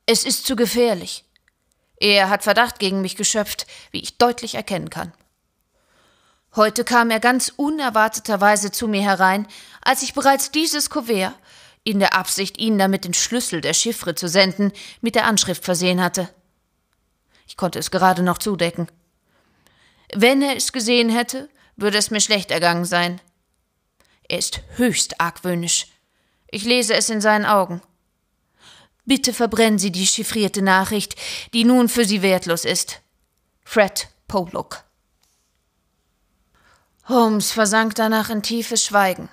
Es 0.07 0.25
ist 0.25 0.47
zu 0.47 0.57
gefährlich. 0.57 1.25
Er 1.99 2.31
hat 2.31 2.45
Verdacht 2.45 2.79
gegen 2.79 3.03
mich 3.03 3.17
geschöpft, 3.17 3.67
wie 3.91 4.00
ich 4.00 4.17
deutlich 4.17 4.55
erkennen 4.55 4.89
kann. 4.89 5.12
Heute 6.57 6.83
kam 6.83 7.11
er 7.11 7.21
ganz 7.21 7.53
unerwarteterweise 7.55 8.73
zu 8.73 8.89
mir 8.89 9.03
herein, 9.03 9.47
als 9.83 10.03
ich 10.03 10.15
bereits 10.15 10.50
dieses 10.50 10.89
Kuvert, 10.89 11.35
in 11.85 11.99
der 11.99 12.15
Absicht, 12.15 12.59
Ihnen 12.59 12.79
damit 12.79 13.05
den 13.05 13.15
Schlüssel 13.15 13.61
der 13.61 13.75
Chiffre 13.75 14.15
zu 14.15 14.29
senden, 14.29 14.73
mit 15.03 15.15
der 15.15 15.27
Anschrift 15.27 15.65
versehen 15.65 16.03
hatte. 16.03 16.29
Ich 17.47 17.59
konnte 17.59 17.79
es 17.79 17.91
gerade 17.91 18.23
noch 18.23 18.39
zudecken. 18.39 18.89
Wenn 20.15 20.41
er 20.41 20.57
es 20.57 20.73
gesehen 20.73 21.11
hätte, 21.11 21.50
würde 21.77 21.99
es 21.99 22.11
mir 22.11 22.21
schlecht 22.21 22.50
ergangen 22.50 22.85
sein. 22.85 23.21
Er 24.29 24.39
ist 24.39 24.61
höchst 24.77 25.21
argwöhnisch. 25.21 25.87
Ich 26.50 26.65
lese 26.65 26.95
es 26.95 27.11
in 27.11 27.21
seinen 27.21 27.47
Augen. 27.47 27.83
Bitte 29.05 29.33
verbrennen 29.33 29.79
Sie 29.79 29.91
die 29.91 30.07
chiffrierte 30.07 30.62
Nachricht, 30.62 31.17
die 31.53 31.65
nun 31.65 31.89
für 31.89 32.05
Sie 32.05 32.23
wertlos 32.23 32.65
ist. 32.65 33.00
Fred 33.65 34.09
Pollock. 34.29 34.85
Holmes 37.09 37.50
versank 37.50 37.97
danach 37.97 38.31
in 38.31 38.43
tiefes 38.43 38.85
Schweigen 38.85 39.29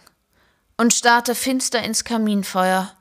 und 0.78 0.94
starrte 0.94 1.36
finster 1.36 1.84
ins 1.84 2.04
Kaminfeuer, 2.04 2.96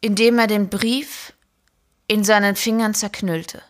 indem 0.00 0.38
er 0.38 0.46
den 0.46 0.68
Brief 0.68 1.32
in 2.06 2.22
seinen 2.22 2.54
Fingern 2.54 2.94
zerknüllte. 2.94 3.62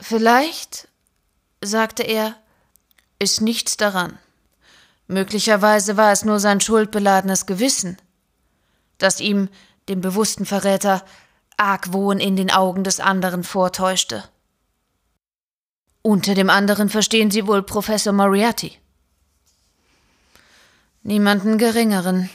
Vielleicht, 0.00 0.88
sagte 1.62 2.02
er, 2.02 2.36
ist 3.18 3.40
nichts 3.40 3.76
daran. 3.76 4.18
Möglicherweise 5.08 5.96
war 5.96 6.12
es 6.12 6.24
nur 6.24 6.40
sein 6.40 6.60
schuldbeladenes 6.60 7.46
Gewissen, 7.46 7.96
das 8.98 9.20
ihm, 9.20 9.48
dem 9.88 10.00
bewussten 10.00 10.46
Verräter, 10.46 11.04
Argwohn 11.56 12.18
in 12.18 12.36
den 12.36 12.50
Augen 12.50 12.84
des 12.84 13.00
anderen 13.00 13.44
vortäuschte. 13.44 14.24
Unter 16.02 16.34
dem 16.34 16.50
anderen 16.50 16.88
verstehen 16.88 17.30
Sie 17.30 17.46
wohl 17.46 17.62
Professor 17.62 18.12
Moriarty. 18.12 18.78
Niemanden 21.02 21.56
geringeren. 21.56 22.30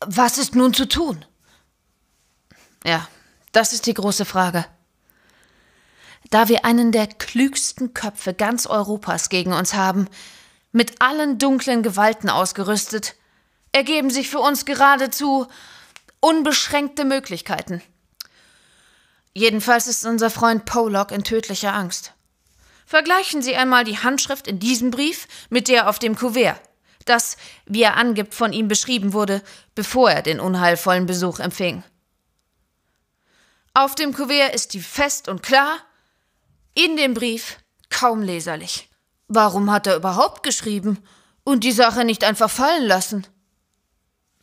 Was 0.00 0.38
ist 0.38 0.54
nun 0.54 0.74
zu 0.74 0.88
tun? 0.88 1.24
Ja, 2.84 3.08
das 3.52 3.72
ist 3.72 3.86
die 3.86 3.94
große 3.94 4.24
Frage. 4.24 4.66
Da 6.30 6.48
wir 6.48 6.64
einen 6.64 6.92
der 6.92 7.08
klügsten 7.08 7.92
Köpfe 7.92 8.34
ganz 8.34 8.66
Europas 8.66 9.28
gegen 9.28 9.52
uns 9.52 9.74
haben, 9.74 10.08
mit 10.72 11.02
allen 11.02 11.38
dunklen 11.38 11.82
Gewalten 11.82 12.30
ausgerüstet, 12.30 13.16
ergeben 13.72 14.10
sich 14.10 14.30
für 14.30 14.38
uns 14.38 14.64
geradezu 14.64 15.48
unbeschränkte 16.20 17.04
Möglichkeiten. 17.04 17.82
Jedenfalls 19.32 19.86
ist 19.86 20.06
unser 20.06 20.30
Freund 20.30 20.64
Pollock 20.64 21.12
in 21.12 21.24
tödlicher 21.24 21.74
Angst. 21.74 22.12
Vergleichen 22.86 23.42
Sie 23.42 23.54
einmal 23.54 23.84
die 23.84 23.98
Handschrift 23.98 24.46
in 24.46 24.58
diesem 24.58 24.90
Brief 24.90 25.28
mit 25.48 25.68
der 25.68 25.88
auf 25.88 25.98
dem 25.98 26.16
Kuvert, 26.16 26.60
das, 27.04 27.36
wie 27.64 27.82
er 27.82 27.96
angibt, 27.96 28.34
von 28.34 28.52
ihm 28.52 28.68
beschrieben 28.68 29.12
wurde, 29.12 29.42
bevor 29.74 30.10
er 30.10 30.22
den 30.22 30.40
unheilvollen 30.40 31.06
Besuch 31.06 31.38
empfing. 31.38 31.84
Auf 33.74 33.94
dem 33.94 34.12
Kuvert 34.12 34.54
ist 34.54 34.74
die 34.74 34.80
fest 34.80 35.28
und 35.28 35.42
klar, 35.42 35.78
in 36.74 36.96
dem 36.96 37.14
Brief 37.14 37.58
kaum 37.88 38.22
leserlich. 38.22 38.88
Warum 39.28 39.70
hat 39.70 39.86
er 39.86 39.96
überhaupt 39.96 40.42
geschrieben 40.42 40.98
und 41.44 41.64
die 41.64 41.72
Sache 41.72 42.04
nicht 42.04 42.24
einfach 42.24 42.50
fallen 42.50 42.86
lassen? 42.86 43.26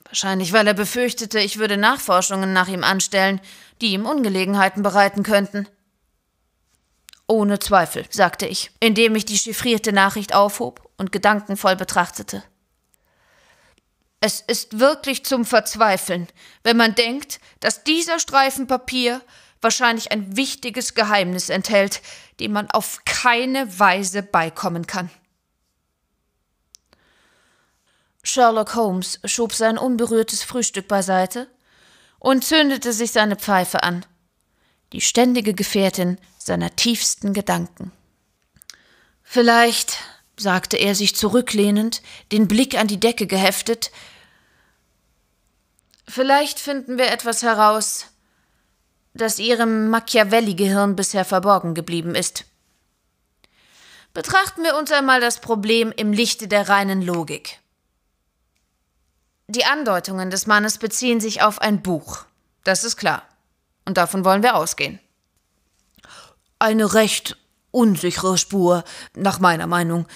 Wahrscheinlich, 0.05 0.53
weil 0.53 0.67
er 0.67 0.74
befürchtete, 0.74 1.39
ich 1.39 1.57
würde 1.57 1.75
Nachforschungen 1.75 2.53
nach 2.53 2.69
ihm 2.69 2.84
anstellen, 2.84 3.41
die 3.81 3.91
ihm 3.91 4.05
Ungelegenheiten 4.05 4.81
bereiten 4.81 5.24
könnten. 5.24 5.67
Ohne 7.27 7.60
Zweifel, 7.60 8.05
sagte 8.10 8.46
ich, 8.46 8.72
indem 8.79 9.15
ich 9.15 9.25
die 9.25 9.38
chiffrierte 9.38 9.91
Nachricht 9.91 10.34
aufhob 10.34 10.89
und 10.98 11.12
gedankenvoll 11.12 11.75
betrachtete. 11.75 12.43
Es 14.22 14.41
ist 14.41 14.79
wirklich 14.79 15.25
zum 15.25 15.43
Verzweifeln, 15.43 16.27
wenn 16.63 16.77
man 16.77 16.96
denkt, 16.96 17.39
dass 17.60 17.84
dieser 17.84 18.19
Streifen 18.19 18.65
Papier 18.65 19.22
wahrscheinlich 19.61 20.11
ein 20.11 20.35
wichtiges 20.35 20.93
Geheimnis 20.93 21.49
enthält, 21.49 22.01
dem 22.39 22.53
man 22.53 22.69
auf 22.71 23.01
keine 23.05 23.79
Weise 23.79 24.23
beikommen 24.23 24.87
kann. 24.87 25.09
Sherlock 28.23 28.75
Holmes 28.75 29.19
schob 29.25 29.53
sein 29.53 29.77
unberührtes 29.77 30.43
Frühstück 30.43 30.87
beiseite 30.87 31.49
und 32.19 32.43
zündete 32.43 32.91
sich 32.91 33.11
seine 33.11 33.37
Pfeife 33.37 33.83
an, 33.83 34.05
die 34.91 35.01
ständige 35.01 35.53
Gefährtin 35.53 36.17
seiner 36.37 36.75
tiefsten 36.75 37.33
Gedanken. 37.33 37.91
Vielleicht, 39.23 39.97
sagte 40.37 40.77
er 40.77 40.93
sich 40.93 41.15
zurücklehnend, 41.15 42.01
den 42.31 42.47
Blick 42.47 42.77
an 42.77 42.87
die 42.87 42.99
Decke 42.99 43.27
geheftet, 43.27 43.91
vielleicht 46.07 46.59
finden 46.59 46.97
wir 46.97 47.11
etwas 47.11 47.43
heraus, 47.43 48.07
das 49.17 49.39
ihrem 49.39 49.89
Machiavelli-Gehirn 49.89 50.95
bisher 50.95 51.25
verborgen 51.25 51.74
geblieben 51.74 52.15
ist. 52.15 52.45
Betrachten 54.13 54.63
wir 54.63 54.75
uns 54.77 54.91
einmal 54.91 55.21
das 55.21 55.39
Problem 55.39 55.93
im 55.95 56.12
Lichte 56.12 56.47
der 56.47 56.69
reinen 56.69 57.01
Logik. 57.01 57.59
Die 59.47 59.65
Andeutungen 59.65 60.29
des 60.29 60.47
Mannes 60.47 60.77
beziehen 60.77 61.21
sich 61.21 61.41
auf 61.41 61.62
ein 61.62 61.81
Buch. 61.81 62.25
Das 62.63 62.83
ist 62.83 62.97
klar. 62.97 63.24
Und 63.86 63.97
davon 63.97 64.25
wollen 64.25 64.43
wir 64.43 64.55
ausgehen. 64.55 65.00
Eine 66.59 66.93
recht 66.93 67.38
unsichere 67.71 68.38
Spur, 68.38 68.83
nach 69.13 69.39
meiner 69.39 69.67
Meinung. 69.67 70.07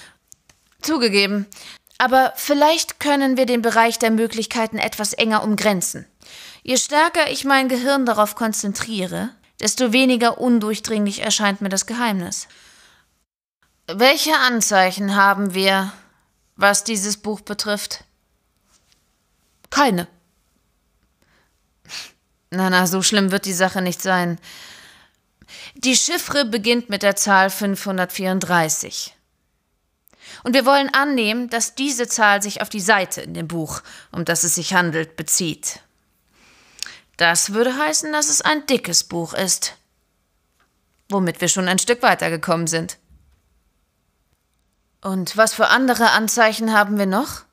Zugegeben. 0.81 1.46
Aber 1.98 2.34
vielleicht 2.36 3.00
können 3.00 3.38
wir 3.38 3.46
den 3.46 3.62
Bereich 3.62 4.00
der 4.00 4.12
Möglichkeiten 4.12 4.79
etwas 4.79 5.13
enger 5.13 5.43
umgrenzen. 5.43 6.08
Je 6.63 6.77
stärker 6.77 7.31
ich 7.31 7.45
mein 7.45 7.69
Gehirn 7.69 8.05
darauf 8.05 8.35
konzentriere, 8.35 9.29
desto 9.59 9.93
weniger 9.93 10.39
undurchdringlich 10.39 11.19
erscheint 11.19 11.61
mir 11.61 11.69
das 11.69 11.85
Geheimnis. 11.85 12.47
Welche 13.88 14.38
Anzeichen 14.38 15.15
haben 15.15 15.53
wir, 15.53 15.91
was 16.55 16.83
dieses 16.83 17.17
Buch 17.17 17.41
betrifft? 17.41 18.03
Keine. 19.69 20.07
Na, 22.51 22.69
na, 22.69 22.85
so 22.85 23.01
schlimm 23.01 23.31
wird 23.31 23.45
die 23.45 23.53
Sache 23.53 23.81
nicht 23.81 24.01
sein. 24.01 24.38
Die 25.75 25.95
Chiffre 25.95 26.45
beginnt 26.45 26.89
mit 26.89 27.03
der 27.03 27.15
Zahl 27.15 27.50
534. 27.50 29.15
Und 30.43 30.53
wir 30.53 30.65
wollen 30.65 30.93
annehmen, 30.93 31.50
dass 31.50 31.75
diese 31.75 32.07
Zahl 32.07 32.41
sich 32.41 32.61
auf 32.61 32.69
die 32.69 32.79
Seite 32.79 33.21
in 33.21 33.33
dem 33.33 33.47
Buch, 33.47 33.81
um 34.11 34.25
das 34.25 34.43
es 34.43 34.55
sich 34.55 34.73
handelt, 34.73 35.15
bezieht. 35.15 35.81
Das 37.22 37.54
würde 37.54 37.78
heißen, 37.78 38.12
dass 38.12 38.30
es 38.30 38.42
ein 38.42 38.66
dickes 38.66 39.04
Buch 39.04 39.36
ist. 39.36 39.78
Womit 41.08 41.40
wir 41.40 41.50
schon 41.50 41.68
ein 41.68 41.78
Stück 41.78 42.01
weitergekommen 42.01 42.66
sind. 42.66 42.98
Und 45.01 45.38
was 45.38 45.54
für 45.54 45.68
andere 45.68 46.10
Anzeichen 46.13 46.74
haben 46.74 46.98
wir 46.98 47.06
noch 47.06 47.44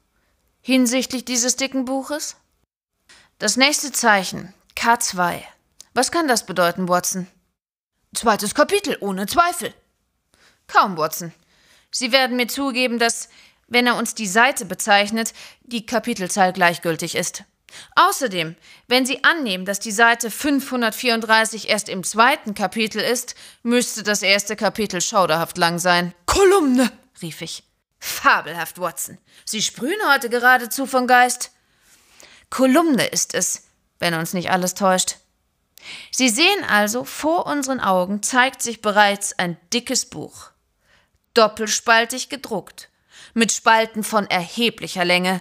hinsichtlich 0.63 1.27
dieses 1.27 1.57
dicken 1.57 1.85
Buches? 1.85 2.37
Das 3.39 3.59
nächste 3.59 3.93
Zeichen, 3.93 4.55
K2. 4.75 5.43
Was 5.93 6.11
kann 6.11 6.29
das 6.29 6.47
bedeuten, 6.47 6.89
Watson? 6.89 7.27
Zweites 8.15 8.55
Kapitel, 8.55 8.97
ohne 9.01 9.27
Zweifel. 9.27 9.75
Kaum, 10.67 10.97
Watson. 10.97 11.31
Sie 11.91 12.11
werden 12.11 12.39
mir 12.39 12.49
zugeben, 12.49 12.99
dass, 12.99 13.29
wenn 13.67 13.87
er 13.87 13.97
uns 13.97 14.15
die 14.15 14.29
Seite 14.29 14.65
bezeichnet, 14.65 15.35
die 15.61 15.85
Kapitelzahl 15.85 16.55
gleichgültig 16.55 17.15
ist. 17.17 17.45
Außerdem, 17.97 18.57
wenn 18.87 19.07
Sie 19.07 19.25
annehmen, 19.25 19.65
dass 19.65 19.81
die 19.81 19.93
Seite 19.93 20.31
534 20.31 21.69
erst 21.69 21.89
im 21.89 22.05
zweiten 22.05 22.55
Kapitel 22.55 23.01
ist, 23.01 23.35
müsste 23.63 24.03
das 24.03 24.23
erste 24.23 24.57
Kapitel 24.57 25.01
schauderhaft 25.01 25.59
lang 25.59 25.79
sein. 25.79 26.15
Kolumne, 26.27 26.91
rief 27.23 27.43
ich. 27.43 27.65
Fabelhaft, 27.99 28.81
Watson. 28.81 29.19
Sie 29.45 29.63
sprühen 29.63 30.01
heute 30.09 30.31
geradezu 30.31 30.87
von 30.87 31.07
Geist. 31.07 31.51
Kolumne 32.51 33.07
ist 33.07 33.35
es, 33.35 33.65
wenn 33.99 34.15
uns 34.15 34.33
nicht 34.33 34.51
alles 34.51 34.75
täuscht. 34.75 35.17
Sie 36.11 36.29
sehen 36.29 36.65
also, 36.65 37.05
vor 37.05 37.47
unseren 37.47 37.81
Augen 37.81 38.23
zeigt 38.23 38.63
sich 38.63 38.83
bereits 38.83 39.39
ein 39.39 39.57
dickes 39.73 40.07
Buch. 40.07 40.51
Doppelspaltig 41.35 42.29
gedruckt, 42.29 42.89
mit 43.35 43.53
Spalten 43.53 44.03
von 44.03 44.27
erheblicher 44.29 45.05
Länge, 45.05 45.41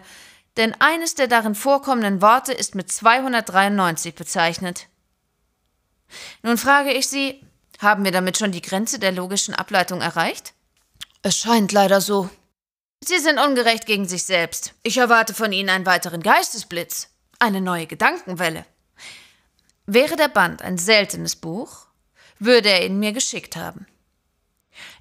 denn 0.57 0.75
eines 0.79 1.15
der 1.15 1.27
darin 1.27 1.55
vorkommenden 1.55 2.21
Worte 2.21 2.51
ist 2.51 2.75
mit 2.75 2.91
293 2.91 4.15
bezeichnet. 4.15 4.87
Nun 6.41 6.57
frage 6.57 6.91
ich 6.91 7.07
Sie, 7.07 7.41
haben 7.79 8.03
wir 8.03 8.11
damit 8.11 8.37
schon 8.37 8.51
die 8.51 8.61
Grenze 8.61 8.99
der 8.99 9.11
logischen 9.11 9.53
Ableitung 9.53 10.01
erreicht? 10.01 10.53
Es 11.21 11.37
scheint 11.37 11.71
leider 11.71 12.01
so. 12.01 12.29
Sie 13.03 13.19
sind 13.19 13.39
ungerecht 13.39 13.85
gegen 13.85 14.07
sich 14.07 14.23
selbst. 14.23 14.73
Ich 14.81 14.97
erwarte 14.97 15.33
von 15.33 15.51
Ihnen 15.51 15.69
einen 15.69 15.85
weiteren 15.85 16.23
Geistesblitz, 16.23 17.09
eine 17.39 17.61
neue 17.61 17.85
Gedankenwelle. 17.85 18.65
Wäre 19.85 20.15
der 20.15 20.27
Band 20.27 20.63
ein 20.63 20.77
seltenes 20.77 21.35
Buch, 21.35 21.85
würde 22.39 22.69
er 22.69 22.85
ihn 22.85 22.99
mir 22.99 23.13
geschickt 23.13 23.55
haben. 23.55 23.85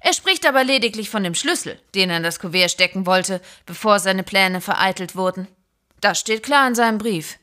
Er 0.01 0.13
spricht 0.13 0.45
aber 0.45 0.63
lediglich 0.63 1.09
von 1.09 1.23
dem 1.23 1.35
Schlüssel, 1.35 1.79
den 1.95 2.09
er 2.09 2.17
in 2.17 2.23
das 2.23 2.39
Kuvert 2.39 2.71
stecken 2.71 3.05
wollte, 3.05 3.41
bevor 3.65 3.99
seine 3.99 4.23
Pläne 4.23 4.61
vereitelt 4.61 5.15
wurden. 5.15 5.47
Das 6.01 6.19
steht 6.19 6.43
klar 6.43 6.67
in 6.67 6.75
seinem 6.75 6.97
Brief. 6.97 7.37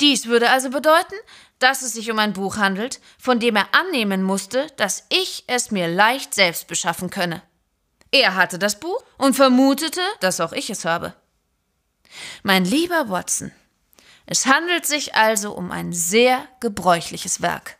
Dies 0.00 0.26
würde 0.26 0.50
also 0.50 0.70
bedeuten, 0.70 1.14
dass 1.58 1.82
es 1.82 1.92
sich 1.92 2.10
um 2.10 2.18
ein 2.18 2.32
Buch 2.32 2.56
handelt, 2.56 3.00
von 3.18 3.40
dem 3.40 3.56
er 3.56 3.74
annehmen 3.74 4.22
musste, 4.22 4.66
dass 4.76 5.06
ich 5.08 5.44
es 5.46 5.70
mir 5.70 5.88
leicht 5.88 6.34
selbst 6.34 6.66
beschaffen 6.66 7.10
könne. 7.10 7.42
Er 8.10 8.34
hatte 8.34 8.58
das 8.58 8.78
Buch 8.78 9.02
und 9.16 9.34
vermutete, 9.34 10.02
dass 10.20 10.40
auch 10.40 10.52
ich 10.52 10.68
es 10.68 10.84
habe. 10.84 11.14
Mein 12.42 12.64
lieber 12.64 13.08
Watson, 13.08 13.52
es 14.26 14.46
handelt 14.46 14.86
sich 14.86 15.14
also 15.14 15.52
um 15.52 15.70
ein 15.70 15.92
sehr 15.92 16.46
gebräuchliches 16.60 17.40
Werk. 17.40 17.78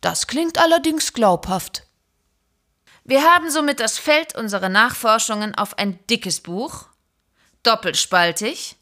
Das 0.00 0.26
klingt 0.26 0.58
allerdings 0.58 1.12
glaubhaft. 1.12 1.84
Wir 3.04 3.22
haben 3.24 3.50
somit 3.50 3.80
das 3.80 3.98
Feld 3.98 4.34
unserer 4.34 4.68
Nachforschungen 4.68 5.54
auf 5.54 5.78
ein 5.78 5.98
dickes 6.08 6.40
Buch, 6.40 6.86
doppelspaltig 7.62 8.76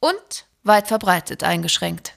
und 0.00 0.46
weit 0.62 0.88
verbreitet 0.88 1.42
eingeschränkt. 1.44 2.14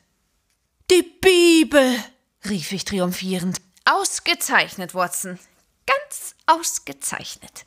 Die 0.91 1.03
Bibel, 1.03 2.03
rief 2.47 2.71
ich 2.71 2.85
triumphierend. 2.85 3.59
Ausgezeichnet, 3.85 4.93
Watson. 4.93 5.39
Ganz 5.85 6.35
ausgezeichnet. 6.45 7.65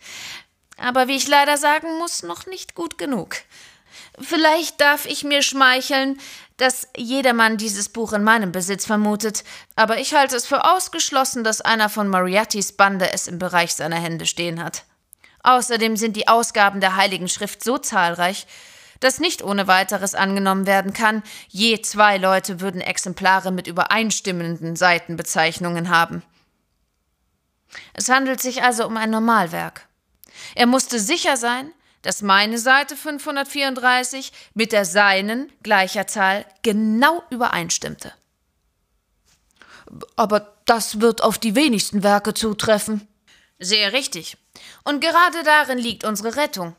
Aber 0.76 1.08
wie 1.08 1.16
ich 1.16 1.26
leider 1.26 1.56
sagen 1.56 1.98
muss, 1.98 2.22
noch 2.22 2.46
nicht 2.46 2.74
gut 2.74 2.98
genug. 2.98 3.36
Vielleicht 4.20 4.80
darf 4.80 5.06
ich 5.06 5.24
mir 5.24 5.42
schmeicheln, 5.42 6.20
dass 6.58 6.88
jedermann 6.96 7.56
dieses 7.56 7.88
Buch 7.88 8.12
in 8.12 8.22
meinem 8.22 8.52
Besitz 8.52 8.84
vermutet, 8.84 9.44
aber 9.76 9.98
ich 9.98 10.12
halte 10.12 10.36
es 10.36 10.44
für 10.44 10.64
ausgeschlossen, 10.64 11.44
dass 11.44 11.60
einer 11.60 11.88
von 11.88 12.08
Moriartys 12.08 12.72
Bande 12.72 13.12
es 13.12 13.26
im 13.26 13.38
Bereich 13.38 13.74
seiner 13.74 13.96
Hände 13.96 14.26
stehen 14.26 14.62
hat. 14.62 14.84
Außerdem 15.42 15.96
sind 15.96 16.16
die 16.16 16.28
Ausgaben 16.28 16.80
der 16.80 16.96
Heiligen 16.96 17.28
Schrift 17.28 17.64
so 17.64 17.78
zahlreich, 17.78 18.46
dass 19.00 19.20
nicht 19.20 19.42
ohne 19.42 19.68
weiteres 19.68 20.16
angenommen 20.16 20.66
werden 20.66 20.92
kann, 20.92 21.22
je 21.48 21.80
zwei 21.80 22.18
Leute 22.18 22.60
würden 22.60 22.80
Exemplare 22.80 23.52
mit 23.52 23.68
übereinstimmenden 23.68 24.74
Seitenbezeichnungen 24.74 25.88
haben. 25.90 26.24
Es 27.94 28.08
handelt 28.08 28.40
sich 28.40 28.62
also 28.62 28.84
um 28.86 28.96
ein 28.96 29.10
Normalwerk. 29.10 29.86
Er 30.56 30.66
musste 30.66 30.98
sicher 30.98 31.36
sein, 31.36 31.72
dass 32.02 32.22
meine 32.22 32.58
Seite 32.58 32.96
534 32.96 34.32
mit 34.54 34.72
der 34.72 34.84
seinen 34.84 35.52
gleicher 35.62 36.06
Zahl 36.06 36.44
genau 36.62 37.22
übereinstimmte. 37.30 38.12
Aber 40.16 40.54
das 40.66 41.00
wird 41.00 41.22
auf 41.22 41.38
die 41.38 41.54
wenigsten 41.54 42.02
Werke 42.02 42.34
zutreffen. 42.34 43.08
Sehr 43.58 43.92
richtig. 43.92 44.36
Und 44.84 45.00
gerade 45.00 45.42
darin 45.42 45.78
liegt 45.78 46.04
unsere 46.04 46.36
Rettung. 46.36 46.76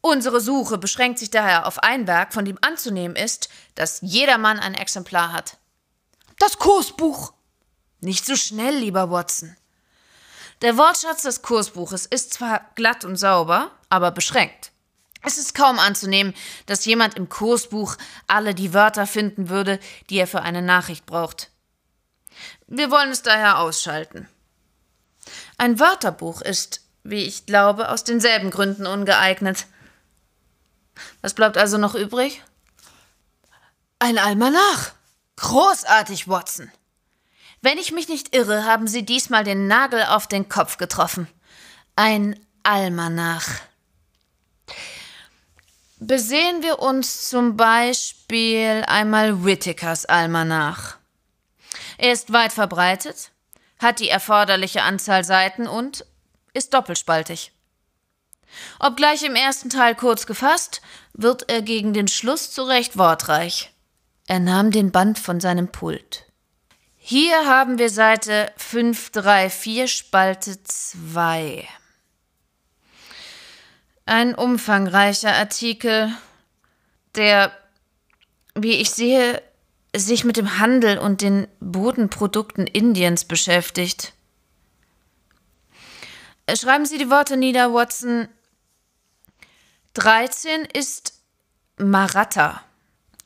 Unsere 0.00 0.40
Suche 0.40 0.78
beschränkt 0.78 1.18
sich 1.18 1.30
daher 1.30 1.66
auf 1.66 1.82
ein 1.82 2.06
Werk, 2.06 2.32
von 2.32 2.44
dem 2.44 2.58
anzunehmen 2.60 3.16
ist, 3.16 3.48
dass 3.74 4.00
jedermann 4.02 4.58
ein 4.58 4.74
Exemplar 4.74 5.32
hat. 5.32 5.56
Das 6.38 6.58
Kursbuch. 6.58 7.32
Nicht 8.00 8.24
so 8.24 8.36
schnell, 8.36 8.76
lieber 8.76 9.10
Watson. 9.10 9.56
Der 10.62 10.76
Wortschatz 10.76 11.22
des 11.22 11.42
Kursbuches 11.42 12.06
ist 12.06 12.32
zwar 12.32 12.70
glatt 12.76 13.04
und 13.04 13.16
sauber, 13.16 13.70
aber 13.88 14.10
beschränkt. 14.10 14.72
Es 15.22 15.38
ist 15.38 15.54
kaum 15.54 15.78
anzunehmen, 15.78 16.34
dass 16.66 16.84
jemand 16.84 17.14
im 17.14 17.28
Kursbuch 17.28 17.96
alle 18.26 18.54
die 18.54 18.72
Wörter 18.72 19.06
finden 19.06 19.48
würde, 19.48 19.80
die 20.08 20.18
er 20.18 20.28
für 20.28 20.42
eine 20.42 20.62
Nachricht 20.62 21.04
braucht. 21.04 21.50
Wir 22.68 22.90
wollen 22.90 23.10
es 23.10 23.22
daher 23.22 23.58
ausschalten. 23.58 24.28
Ein 25.58 25.80
Wörterbuch 25.80 26.42
ist, 26.42 26.82
wie 27.02 27.24
ich 27.24 27.46
glaube, 27.46 27.88
aus 27.88 28.04
denselben 28.04 28.50
Gründen 28.50 28.86
ungeeignet. 28.86 29.66
Was 31.22 31.34
bleibt 31.34 31.56
also 31.56 31.78
noch 31.78 31.94
übrig? 31.94 32.42
Ein 33.98 34.18
Almanach. 34.18 34.92
Großartig, 35.36 36.28
Watson. 36.28 36.70
Wenn 37.62 37.78
ich 37.78 37.92
mich 37.92 38.08
nicht 38.08 38.34
irre, 38.34 38.64
haben 38.64 38.86
Sie 38.86 39.04
diesmal 39.04 39.44
den 39.44 39.66
Nagel 39.66 40.04
auf 40.04 40.26
den 40.26 40.48
Kopf 40.48 40.76
getroffen. 40.76 41.26
Ein 41.96 42.38
Almanach. 42.62 43.48
Besehen 45.98 46.62
wir 46.62 46.80
uns 46.80 47.30
zum 47.30 47.56
Beispiel 47.56 48.84
einmal 48.86 49.44
Whitakers 49.46 50.04
Almanach. 50.04 50.98
Er 51.96 52.12
ist 52.12 52.34
weit 52.34 52.52
verbreitet, 52.52 53.30
hat 53.78 54.00
die 54.00 54.10
erforderliche 54.10 54.82
Anzahl 54.82 55.24
Seiten 55.24 55.66
und 55.66 56.04
ist 56.52 56.74
doppelspaltig. 56.74 57.52
Obgleich 58.78 59.22
im 59.22 59.34
ersten 59.34 59.70
Teil 59.70 59.94
kurz 59.94 60.26
gefasst, 60.26 60.82
wird 61.14 61.50
er 61.50 61.62
gegen 61.62 61.94
den 61.94 62.08
Schluss 62.08 62.50
zu 62.50 62.64
Recht 62.64 62.98
wortreich. 62.98 63.72
Er 64.26 64.40
nahm 64.40 64.72
den 64.72 64.92
Band 64.92 65.18
von 65.18 65.40
seinem 65.40 65.72
Pult. 65.72 66.26
Hier 66.96 67.46
haben 67.46 67.78
wir 67.78 67.88
Seite 67.88 68.52
534, 68.56 69.90
Spalte 69.90 70.62
2. 70.62 71.66
Ein 74.06 74.36
umfangreicher 74.36 75.34
Artikel, 75.34 76.12
der, 77.16 77.50
wie 78.54 78.74
ich 78.74 78.90
sehe, 78.90 79.42
sich 79.94 80.24
mit 80.24 80.36
dem 80.36 80.58
Handel 80.58 80.98
und 80.98 81.22
den 81.22 81.48
Bodenprodukten 81.58 82.68
Indiens 82.68 83.24
beschäftigt. 83.24 84.12
Schreiben 86.54 86.86
Sie 86.86 86.98
die 86.98 87.10
Worte 87.10 87.36
nieder, 87.36 87.74
Watson. 87.74 88.28
13 89.94 90.66
ist 90.66 91.14
Maratha. 91.76 92.62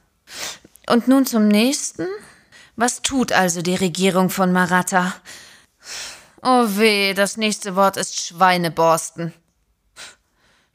Und 0.87 1.09
nun 1.09 1.25
zum 1.25 1.49
nächsten. 1.49 2.07
Was 2.77 3.03
tut 3.03 3.33
also 3.33 3.63
die 3.63 3.75
Regierung 3.75 4.31
von 4.31 4.53
Maratha? 4.53 5.15
Oh 6.43 6.67
weh, 6.69 7.15
das 7.15 7.37
nächste 7.37 7.77
Wort 7.77 7.97
ist 7.97 8.19
Schweineborsten. 8.19 9.33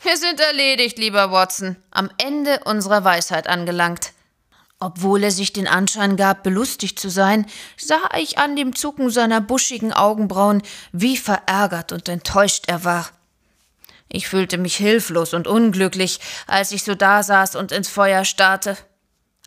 Wir 0.05 0.17
sind 0.17 0.39
erledigt, 0.39 0.99
lieber 0.99 1.31
Watson, 1.31 1.77
am 1.89 2.11
Ende 2.19 2.59
unserer 2.65 3.03
Weisheit 3.03 3.47
angelangt. 3.47 4.13
Obwohl 4.79 5.23
er 5.23 5.31
sich 5.31 5.51
den 5.51 5.67
Anschein 5.67 6.15
gab, 6.15 6.43
belustigt 6.43 6.99
zu 6.99 7.09
sein, 7.09 7.47
sah 7.75 8.11
ich 8.15 8.37
an 8.37 8.55
dem 8.55 8.75
Zucken 8.75 9.09
seiner 9.09 9.41
buschigen 9.41 9.91
Augenbrauen, 9.91 10.61
wie 10.91 11.17
verärgert 11.17 11.91
und 11.91 12.07
enttäuscht 12.07 12.65
er 12.67 12.83
war. 12.83 13.09
Ich 14.07 14.27
fühlte 14.27 14.59
mich 14.59 14.75
hilflos 14.75 15.33
und 15.33 15.47
unglücklich, 15.47 16.19
als 16.45 16.71
ich 16.71 16.83
so 16.83 16.93
dasaß 16.93 17.55
und 17.55 17.71
ins 17.71 17.89
Feuer 17.89 18.25
starrte. 18.25 18.77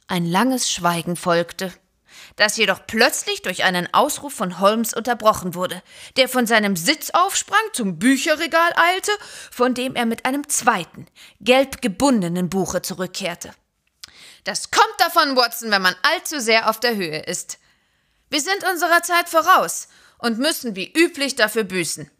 Ein 0.08 0.26
langes 0.26 0.68
Schweigen 0.68 1.14
folgte 1.14 1.72
das 2.38 2.56
jedoch 2.56 2.86
plötzlich 2.86 3.42
durch 3.42 3.64
einen 3.64 3.92
Ausruf 3.92 4.32
von 4.32 4.60
Holmes 4.60 4.94
unterbrochen 4.94 5.54
wurde, 5.54 5.82
der 6.16 6.28
von 6.28 6.46
seinem 6.46 6.76
Sitz 6.76 7.10
aufsprang, 7.10 7.60
zum 7.72 7.98
Bücherregal 7.98 8.72
eilte, 8.76 9.12
von 9.50 9.74
dem 9.74 9.94
er 9.94 10.06
mit 10.06 10.24
einem 10.24 10.48
zweiten, 10.48 11.06
gelb 11.40 11.82
gebundenen 11.82 12.48
Buche 12.48 12.80
zurückkehrte. 12.80 13.52
Das 14.44 14.70
kommt 14.70 14.94
davon, 14.98 15.36
Watson, 15.36 15.70
wenn 15.70 15.82
man 15.82 15.96
allzu 16.02 16.40
sehr 16.40 16.70
auf 16.70 16.80
der 16.80 16.96
Höhe 16.96 17.18
ist. 17.20 17.58
Wir 18.30 18.40
sind 18.40 18.64
unserer 18.70 19.02
Zeit 19.02 19.28
voraus 19.28 19.88
und 20.18 20.38
müssen 20.38 20.76
wie 20.76 20.90
üblich 20.92 21.34
dafür 21.34 21.64
büßen. 21.64 22.10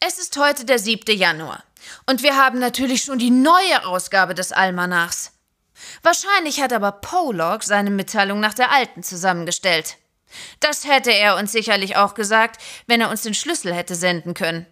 Es 0.00 0.18
ist 0.18 0.36
heute 0.36 0.64
der 0.64 0.78
7. 0.78 1.16
Januar 1.16 1.64
und 2.06 2.22
wir 2.22 2.36
haben 2.36 2.58
natürlich 2.58 3.02
schon 3.02 3.18
die 3.18 3.30
neue 3.30 3.86
Ausgabe 3.86 4.34
des 4.34 4.52
Almanachs. 4.52 5.32
Wahrscheinlich 6.02 6.60
hat 6.60 6.72
aber 6.72 6.92
Pollock 6.92 7.62
seine 7.62 7.90
Mitteilung 7.90 8.40
nach 8.40 8.54
der 8.54 8.72
alten 8.72 9.02
zusammengestellt. 9.02 9.96
Das 10.60 10.86
hätte 10.86 11.10
er 11.10 11.36
uns 11.36 11.52
sicherlich 11.52 11.96
auch 11.96 12.14
gesagt, 12.14 12.60
wenn 12.86 13.00
er 13.00 13.10
uns 13.10 13.22
den 13.22 13.34
Schlüssel 13.34 13.74
hätte 13.74 13.94
senden 13.94 14.34
können. 14.34 14.66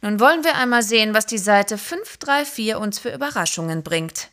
Nun 0.00 0.20
wollen 0.20 0.44
wir 0.44 0.54
einmal 0.54 0.82
sehen, 0.82 1.12
was 1.14 1.26
die 1.26 1.38
Seite 1.38 1.76
534 1.76 2.76
uns 2.76 2.98
für 2.98 3.12
Überraschungen 3.12 3.82
bringt. 3.82 4.28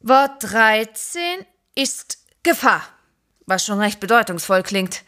Wort 0.00 0.42
13 0.42 1.46
ist 1.74 2.18
Gefahr, 2.42 2.82
was 3.46 3.64
schon 3.64 3.80
recht 3.80 4.00
bedeutungsvoll 4.00 4.62
klingt. 4.62 5.02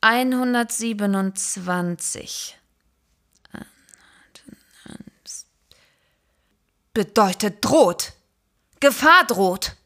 127. 0.00 2.57
bedeutet 6.98 7.64
droht. 7.64 8.12
Gefahr 8.80 9.24
droht. 9.24 9.76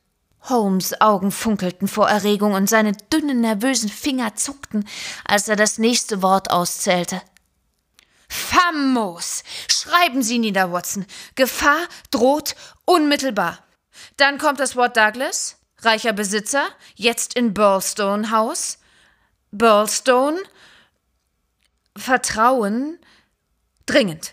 Holmes 0.49 0.99
Augen 1.03 1.31
funkelten 1.31 1.87
vor 1.87 2.09
Erregung 2.09 2.55
und 2.55 2.71
seine 2.71 2.93
dünnen, 2.93 3.43
nervösen 3.43 3.91
Finger 3.91 4.35
zuckten, 4.35 4.89
als 5.27 5.47
er 5.47 5.57
das 5.57 5.77
nächste 5.77 6.23
Wort 6.23 6.51
auszählte. 6.51 7.21
Famos! 8.31 9.43
Schreiben 9.69 10.23
Sie 10.23 10.39
nieder, 10.39 10.73
Watson. 10.73 11.05
Gefahr 11.35 11.87
droht 12.11 12.55
unmittelbar. 12.87 13.59
Dann 14.17 14.39
kommt 14.39 14.59
das 14.59 14.75
Wort 14.75 14.97
Douglas, 14.97 15.59
reicher 15.81 16.15
Besitzer, 16.15 16.67
jetzt 16.95 17.35
in 17.35 17.53
Burlstone 17.53 18.31
Haus. 18.31 18.79
Burlstone. 19.51 20.41
Vertrauen. 21.95 22.99
Dringend. 23.85 24.33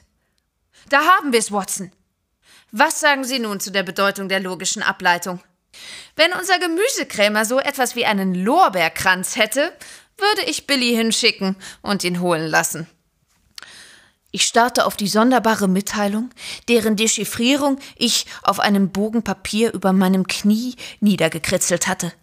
Da 0.87 1.01
haben 1.01 1.33
wir 1.33 1.39
es, 1.39 1.51
Watson. 1.51 1.91
Was 2.71 2.99
sagen 2.99 3.23
Sie 3.23 3.39
nun 3.39 3.59
zu 3.59 3.71
der 3.71 3.83
Bedeutung 3.83 4.29
der 4.29 4.39
logischen 4.39 4.83
Ableitung? 4.83 5.39
Wenn 6.15 6.33
unser 6.33 6.59
Gemüsekrämer 6.59 7.45
so 7.45 7.59
etwas 7.59 7.95
wie 7.95 8.05
einen 8.05 8.35
Lorbeerkranz 8.35 9.35
hätte, 9.35 9.73
würde 10.17 10.49
ich 10.49 10.67
Billy 10.67 10.93
hinschicken 10.95 11.55
und 11.81 12.03
ihn 12.03 12.19
holen 12.19 12.47
lassen. 12.47 12.87
Ich 14.31 14.43
starrte 14.43 14.85
auf 14.85 14.95
die 14.95 15.07
sonderbare 15.07 15.67
Mitteilung, 15.67 16.29
deren 16.67 16.95
Dechiffrierung 16.95 17.79
ich 17.95 18.27
auf 18.43 18.59
einem 18.59 18.91
Bogen 18.91 19.23
Papier 19.23 19.73
über 19.73 19.91
meinem 19.91 20.27
Knie 20.27 20.75
niedergekritzelt 20.99 21.87
hatte. 21.87 22.13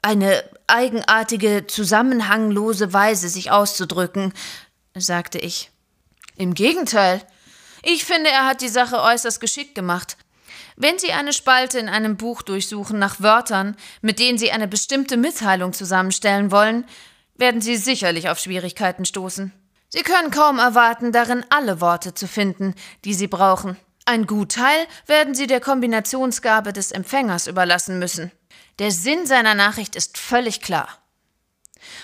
Eine 0.00 0.42
eigenartige, 0.66 1.66
zusammenhanglose 1.66 2.92
Weise, 2.92 3.28
sich 3.28 3.50
auszudrücken, 3.50 4.32
sagte 4.94 5.38
ich. 5.38 5.70
Im 6.36 6.54
Gegenteil. 6.54 7.22
Ich 7.88 8.04
finde, 8.04 8.30
er 8.30 8.46
hat 8.46 8.62
die 8.62 8.68
Sache 8.68 9.00
äußerst 9.00 9.40
geschickt 9.40 9.76
gemacht. 9.76 10.16
Wenn 10.74 10.98
Sie 10.98 11.12
eine 11.12 11.32
Spalte 11.32 11.78
in 11.78 11.88
einem 11.88 12.16
Buch 12.16 12.42
durchsuchen 12.42 12.98
nach 12.98 13.20
Wörtern, 13.20 13.76
mit 14.02 14.18
denen 14.18 14.38
Sie 14.38 14.50
eine 14.50 14.66
bestimmte 14.66 15.16
Mitteilung 15.16 15.72
zusammenstellen 15.72 16.50
wollen, 16.50 16.84
werden 17.36 17.60
Sie 17.60 17.76
sicherlich 17.76 18.28
auf 18.28 18.40
Schwierigkeiten 18.40 19.04
stoßen. 19.04 19.52
Sie 19.88 20.02
können 20.02 20.32
kaum 20.32 20.58
erwarten, 20.58 21.12
darin 21.12 21.44
alle 21.48 21.80
Worte 21.80 22.12
zu 22.12 22.26
finden, 22.26 22.74
die 23.04 23.14
Sie 23.14 23.28
brauchen. 23.28 23.76
Ein 24.04 24.26
Gutteil 24.26 24.88
werden 25.06 25.36
Sie 25.36 25.46
der 25.46 25.60
Kombinationsgabe 25.60 26.72
des 26.72 26.90
Empfängers 26.90 27.46
überlassen 27.46 28.00
müssen. 28.00 28.32
Der 28.80 28.90
Sinn 28.90 29.26
seiner 29.26 29.54
Nachricht 29.54 29.94
ist 29.94 30.18
völlig 30.18 30.60
klar. 30.60 30.88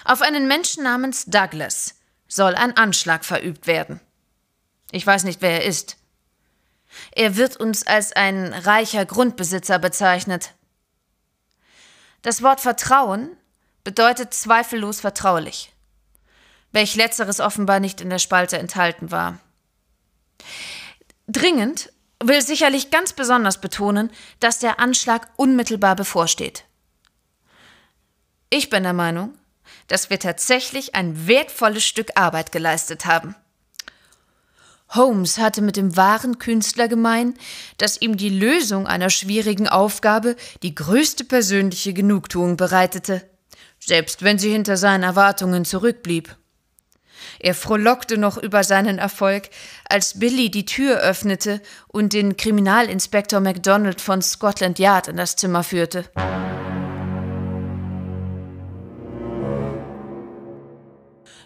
Auf 0.05 0.23
einen 0.23 0.47
Menschen 0.47 0.85
namens 0.85 1.25
Douglas 1.25 1.97
soll 2.29 2.55
ein 2.55 2.77
Anschlag 2.77 3.25
verübt 3.25 3.67
werden. 3.67 4.01
Ich 4.93 5.05
weiß 5.05 5.25
nicht, 5.25 5.43
wer 5.43 5.63
er 5.63 5.65
ist. 5.65 5.97
Er 7.11 7.37
wird 7.37 7.57
uns 7.57 7.85
als 7.85 8.13
ein 8.13 8.53
reicher 8.53 9.05
Grundbesitzer 9.05 9.81
bezeichnet. 9.81 10.55
Das 12.23 12.43
Wort 12.43 12.61
Vertrauen 12.61 13.37
bedeutet 13.83 14.33
zweifellos 14.33 15.01
vertraulich 15.01 15.73
welch 16.73 16.97
letzteres 16.97 17.41
offenbar 17.41 17.81
nicht 17.81 18.01
in 18.01 18.11
der 18.11 18.19
Spalte 18.19 18.59
enthalten 18.59 19.11
war. 19.11 19.39
Dringend 21.29 21.93
will 22.23 22.43
sicherlich 22.43 22.91
ganz 22.91 23.13
besonders 23.13 23.61
betonen, 23.61 24.11
dass 24.41 24.59
der 24.59 24.81
Anschlag 24.81 25.29
unmittelbar 25.37 25.95
bevorsteht. 25.95 26.65
Ich 28.51 28.71
bin 28.71 28.83
der 28.83 28.93
Meinung, 28.93 29.35
dass 29.89 30.11
wir 30.11 30.19
tatsächlich 30.19 30.95
ein 30.95 31.27
wertvolles 31.27 31.85
Stück 31.85 32.11
Arbeit 32.17 32.53
geleistet 32.53 33.07
haben. 33.07 33.35
Holmes 34.95 35.39
hatte 35.39 35.63
mit 35.63 35.77
dem 35.77 35.97
wahren 35.97 36.39
Künstler 36.39 36.89
gemein, 36.89 37.35
dass 37.79 38.01
ihm 38.01 38.17
die 38.17 38.29
Lösung 38.29 38.87
einer 38.87 39.11
schwierigen 39.11 39.69
Aufgabe 39.69 40.37
die 40.63 40.75
größte 40.75 41.25
persönliche 41.25 41.93
Genugtuung 41.93 42.57
bereitete, 42.57 43.23
selbst 43.79 44.23
wenn 44.23 44.39
sie 44.39 44.51
hinter 44.51 44.77
seinen 44.77 45.03
Erwartungen 45.03 45.65
zurückblieb. 45.65 46.37
Er 47.39 47.55
frohlockte 47.55 48.19
noch 48.19 48.37
über 48.37 48.65
seinen 48.65 48.99
Erfolg, 48.99 49.49
als 49.89 50.19
Billy 50.19 50.51
die 50.51 50.65
Tür 50.65 50.99
öffnete 50.99 51.61
und 51.89 52.13
den 52.13 52.37
Kriminalinspektor 52.37 53.41
MacDonald 53.41 54.01
von 54.01 54.23
Scotland 54.23 54.79
Yard 54.79 55.09
in 55.09 55.17
das 55.17 55.37
Zimmer 55.37 55.65
führte. 55.65 56.05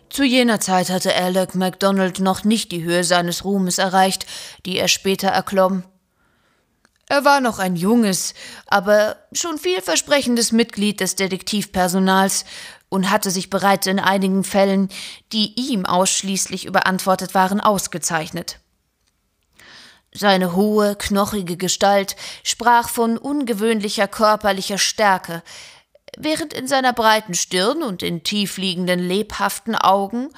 Zu 0.09 0.25
jener 0.25 0.61
Zeit 0.61 0.89
hatte 0.91 1.15
Alec 1.15 1.55
MacDonald 1.55 2.21
noch 2.21 2.45
nicht 2.45 2.73
die 2.73 2.83
Höhe 2.83 3.05
seines 3.05 3.45
Ruhmes 3.45 3.79
erreicht, 3.79 4.27
die 4.65 4.79
er 4.79 4.89
später 4.89 5.29
erklomm. 5.29 5.83
Er 7.09 7.25
war 7.25 7.41
noch 7.41 7.59
ein 7.59 7.77
junges, 7.77 8.35
aber 8.67 9.17
schon 9.33 9.59
vielversprechendes 9.59 10.51
Mitglied 10.51 11.01
des 11.01 11.15
Detektivpersonals 11.15 12.45
und 12.89 13.11
hatte 13.11 13.31
sich 13.31 13.49
bereits 13.51 13.87
in 13.87 14.01
einigen 14.01 14.43
Fällen, 14.43 14.89
die 15.33 15.55
ihm 15.55 15.87
ausschließlich 15.87 16.67
überantwortet 16.67 17.35
waren, 17.35 17.61
ausgezeichnet. 17.61 18.59
Seine 20.13 20.57
hohe, 20.57 20.97
knochige 20.97 21.57
Gestalt 21.57 22.17
sprach 22.43 22.89
von 22.89 23.19
ungewöhnlicher 23.19 24.09
körperlicher 24.09 24.79
Stärke, 24.79 25.43
während 26.17 26.53
in 26.53 26.67
seiner 26.67 26.93
breiten 26.93 27.35
Stirn 27.35 27.83
und 27.83 28.03
in 28.03 28.23
tiefliegenden, 28.23 28.99
lebhaften 29.01 29.75
Augen, 29.77 30.31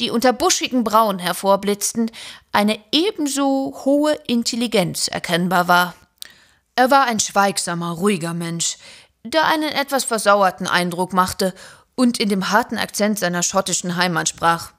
die 0.00 0.10
unter 0.10 0.32
buschigen 0.32 0.84
Brauen 0.84 1.18
hervorblitzten, 1.18 2.10
eine 2.52 2.78
ebenso 2.92 3.74
hohe 3.84 4.12
Intelligenz 4.26 5.08
erkennbar 5.08 5.68
war. 5.68 5.94
Er 6.76 6.90
war 6.90 7.04
ein 7.04 7.20
schweigsamer, 7.20 7.90
ruhiger 7.92 8.34
Mensch, 8.34 8.76
der 9.22 9.46
einen 9.46 9.70
etwas 9.70 10.04
versauerten 10.04 10.66
Eindruck 10.66 11.12
machte 11.12 11.54
und 11.94 12.18
in 12.18 12.28
dem 12.28 12.50
harten 12.50 12.76
Akzent 12.76 13.18
seiner 13.18 13.42
schottischen 13.42 13.96
Heimat 13.96 14.28
sprach. 14.28 14.72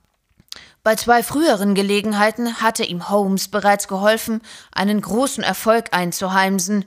Bei 0.83 0.95
zwei 0.95 1.23
früheren 1.23 1.73
Gelegenheiten 1.73 2.61
hatte 2.61 2.83
ihm 2.83 3.09
Holmes 3.09 3.47
bereits 3.47 3.87
geholfen, 3.87 4.41
einen 4.71 5.01
großen 5.01 5.43
Erfolg 5.43 5.87
einzuheimsen, 5.91 6.85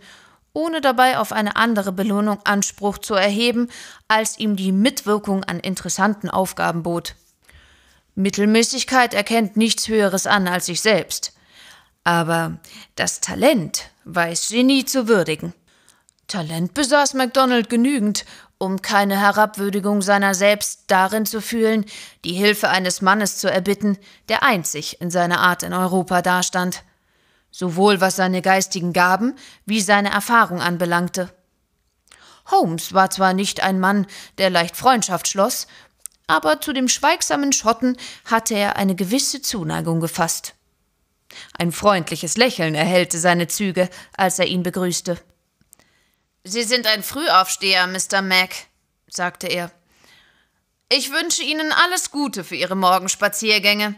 ohne 0.58 0.80
dabei 0.80 1.18
auf 1.18 1.30
eine 1.32 1.54
andere 1.54 1.92
Belohnung 1.92 2.40
Anspruch 2.42 2.98
zu 2.98 3.14
erheben, 3.14 3.68
als 4.08 4.38
ihm 4.38 4.56
die 4.56 4.72
Mitwirkung 4.72 5.44
an 5.44 5.60
interessanten 5.60 6.28
Aufgaben 6.28 6.82
bot. 6.82 7.14
Mittelmäßigkeit 8.16 9.14
erkennt 9.14 9.56
nichts 9.56 9.86
Höheres 9.86 10.26
an 10.26 10.48
als 10.48 10.66
sich 10.66 10.80
selbst. 10.80 11.32
Aber 12.02 12.58
das 12.96 13.20
Talent 13.20 13.90
weiß 14.04 14.48
sie 14.48 14.64
nie 14.64 14.84
zu 14.84 15.06
würdigen. 15.06 15.54
Talent 16.26 16.74
besaß 16.74 17.14
MacDonald 17.14 17.70
genügend, 17.70 18.24
um 18.58 18.82
keine 18.82 19.16
Herabwürdigung 19.16 20.02
seiner 20.02 20.34
selbst 20.34 20.84
darin 20.88 21.24
zu 21.24 21.40
fühlen, 21.40 21.84
die 22.24 22.32
Hilfe 22.32 22.68
eines 22.68 23.00
Mannes 23.00 23.38
zu 23.38 23.48
erbitten, 23.48 23.96
der 24.28 24.42
einzig 24.42 25.00
in 25.00 25.12
seiner 25.12 25.38
Art 25.38 25.62
in 25.62 25.72
Europa 25.72 26.20
dastand, 26.20 26.82
sowohl 27.50 28.00
was 28.00 28.16
seine 28.16 28.42
geistigen 28.42 28.92
Gaben 28.92 29.34
wie 29.64 29.80
seine 29.80 30.10
Erfahrung 30.10 30.60
anbelangte. 30.60 31.32
Holmes 32.50 32.94
war 32.94 33.10
zwar 33.10 33.34
nicht 33.34 33.60
ein 33.60 33.80
Mann, 33.80 34.06
der 34.38 34.50
leicht 34.50 34.76
Freundschaft 34.76 35.28
schloss, 35.28 35.66
aber 36.26 36.60
zu 36.60 36.72
dem 36.72 36.88
schweigsamen 36.88 37.52
Schotten 37.52 37.96
hatte 38.24 38.54
er 38.54 38.76
eine 38.76 38.94
gewisse 38.94 39.42
Zuneigung 39.42 40.00
gefasst. 40.00 40.54
Ein 41.58 41.72
freundliches 41.72 42.36
Lächeln 42.36 42.74
erhellte 42.74 43.18
seine 43.18 43.48
Züge, 43.48 43.88
als 44.16 44.38
er 44.38 44.46
ihn 44.46 44.62
begrüßte. 44.62 45.18
Sie 46.44 46.62
sind 46.62 46.86
ein 46.86 47.02
Frühaufsteher, 47.02 47.86
Mr. 47.86 48.22
Mac, 48.22 48.54
sagte 49.08 49.46
er. 49.46 49.70
Ich 50.90 51.12
wünsche 51.12 51.42
Ihnen 51.42 51.72
alles 51.72 52.10
Gute 52.10 52.44
für 52.44 52.56
Ihre 52.56 52.76
Morgenspaziergänge, 52.76 53.94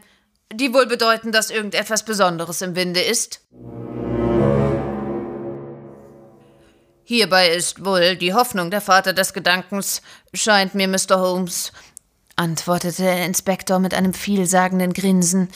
die 0.53 0.75
wohl 0.75 0.87
bedeuten, 0.87 1.33
dass 1.33 1.51
irgendetwas 1.51 2.05
Besonderes 2.05 2.63
im 2.63 2.77
Winde 2.77 3.01
ist. 3.01 3.41
Hierbei 7.05 7.49
ist 7.49 7.85
wohl 7.85 8.17
die 8.17 8.35
Hoffnung 8.35 8.71
der 8.71 8.81
Vater 8.81 9.13
des 9.13 9.33
Gedankens, 9.33 10.01
scheint 10.33 10.75
mir, 10.75 10.87
Mr. 10.87 11.19
Holmes, 11.19 11.73
antwortete 12.37 13.03
der 13.03 13.27
Inspektor 13.27 13.81
mit 13.81 13.95
einem 13.95 14.15
vielsagenden 14.15 14.93
Grinsen, 14.93 15.49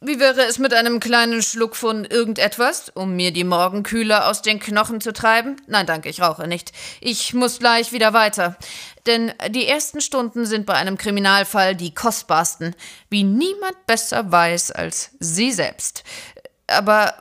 wie 0.00 0.20
wäre 0.20 0.42
es 0.42 0.58
mit 0.58 0.74
einem 0.74 1.00
kleinen 1.00 1.42
Schluck 1.42 1.76
von 1.76 2.04
irgendetwas, 2.04 2.90
um 2.94 3.16
mir 3.16 3.32
die 3.32 3.44
Morgenkühle 3.44 4.26
aus 4.26 4.42
den 4.42 4.60
Knochen 4.60 5.00
zu 5.00 5.12
treiben? 5.12 5.56
Nein, 5.66 5.86
danke, 5.86 6.10
ich 6.10 6.20
rauche 6.20 6.46
nicht. 6.46 6.72
Ich 7.00 7.32
muss 7.32 7.58
gleich 7.58 7.92
wieder 7.92 8.12
weiter. 8.12 8.56
Denn 9.06 9.32
die 9.48 9.66
ersten 9.66 10.00
Stunden 10.00 10.44
sind 10.44 10.66
bei 10.66 10.74
einem 10.74 10.98
Kriminalfall 10.98 11.74
die 11.74 11.94
kostbarsten, 11.94 12.76
wie 13.08 13.24
niemand 13.24 13.86
besser 13.86 14.30
weiß 14.30 14.72
als 14.72 15.12
Sie 15.20 15.52
selbst. 15.52 16.04
Aber. 16.66 17.14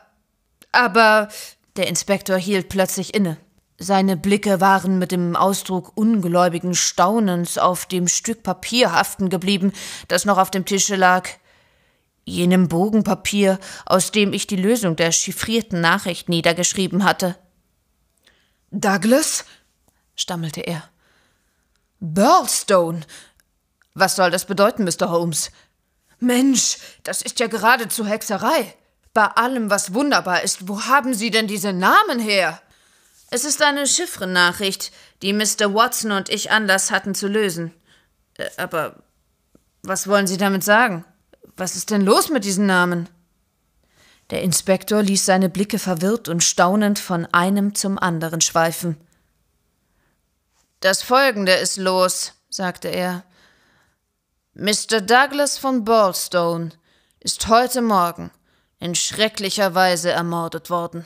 aber. 0.72 1.30
Der 1.76 1.88
Inspektor 1.88 2.38
hielt 2.38 2.70
plötzlich 2.70 3.16
inne. 3.16 3.38
Seine 3.80 4.16
Blicke 4.16 4.62
waren 4.62 5.00
mit 5.00 5.12
dem 5.12 5.36
Ausdruck 5.36 5.92
ungläubigen 5.96 6.76
Staunens 6.76 7.58
auf 7.58 7.86
dem 7.88 8.08
Stück 8.08 8.44
Papier 8.44 8.92
haften 8.92 9.30
geblieben, 9.30 9.74
das 10.08 10.26
noch 10.26 10.38
auf 10.38 10.52
dem 10.52 10.66
Tische 10.66 10.96
lag. 10.96 11.30
Jenem 12.26 12.68
Bogenpapier, 12.70 13.60
aus 13.86 14.12
dem 14.12 14.34
ich 14.34 14.48
die 14.48 14.56
Lösung 14.56 14.96
der 14.96 15.12
chiffrierten 15.12 15.82
Nachricht 15.82 16.30
niedergeschrieben 16.30 17.04
hatte. 17.04 17.36
Douglas? 18.72 19.46
stammelte 20.16 20.62
er. 20.62 20.90
Burlstone. 22.00 23.02
Was 23.94 24.16
soll 24.16 24.32
das 24.32 24.46
bedeuten, 24.46 24.84
Mr. 24.84 25.10
Holmes? 25.10 25.52
Mensch, 26.20 26.78
das 27.04 27.22
ist 27.22 27.40
ja 27.40 27.48
geradezu 27.48 28.06
Hexerei. 28.06 28.74
Bei 29.14 29.26
allem, 29.26 29.70
was 29.70 29.94
wunderbar 29.94 30.42
ist, 30.42 30.68
wo 30.68 30.86
haben 30.86 31.14
Sie 31.14 31.30
denn 31.30 31.48
diese 31.48 31.74
Namen 31.74 32.20
her? 32.20 32.62
Es 33.30 33.46
ist 33.46 33.62
eine 33.62 33.86
Chiffrennachricht, 33.86 34.92
die 35.22 35.34
Mr. 35.34 35.74
Watson 35.74 36.12
und 36.12 36.30
ich 36.30 36.52
Anlass 36.52 36.92
hatten 36.92 37.14
zu 37.14 37.28
lösen. 37.28 37.74
Äh, 38.38 38.50
aber 38.58 39.04
was 39.82 40.08
wollen 40.08 40.28
Sie 40.28 40.38
damit 40.38 40.64
sagen? 40.64 41.06
Was 41.56 41.76
ist 41.76 41.92
denn 41.92 42.02
los 42.02 42.30
mit 42.30 42.46
diesen 42.46 42.66
Namen? 42.66 43.10
Der 44.30 44.42
Inspektor 44.42 45.04
ließ 45.04 45.26
seine 45.26 45.50
Blicke 45.50 45.78
verwirrt 45.78 46.28
und 46.30 46.44
staunend 46.44 46.98
von 46.98 47.26
einem 47.28 47.76
zum 47.76 48.00
anderen 48.00 48.42
schweifen. 48.42 48.98
Das 50.80 51.04
Folgende 51.04 51.54
ist 51.54 51.78
los, 51.78 52.34
sagte 52.50 52.88
er. 52.88 53.24
Mr. 54.56 55.02
Douglas 55.02 55.58
von 55.58 55.84
Ballstone 55.84 56.72
ist 57.20 57.48
heute 57.48 57.82
Morgen 57.82 58.32
in 58.80 58.96
schrecklicher 58.96 59.76
Weise 59.76 60.12
ermordet 60.12 60.70
worden. 60.70 61.06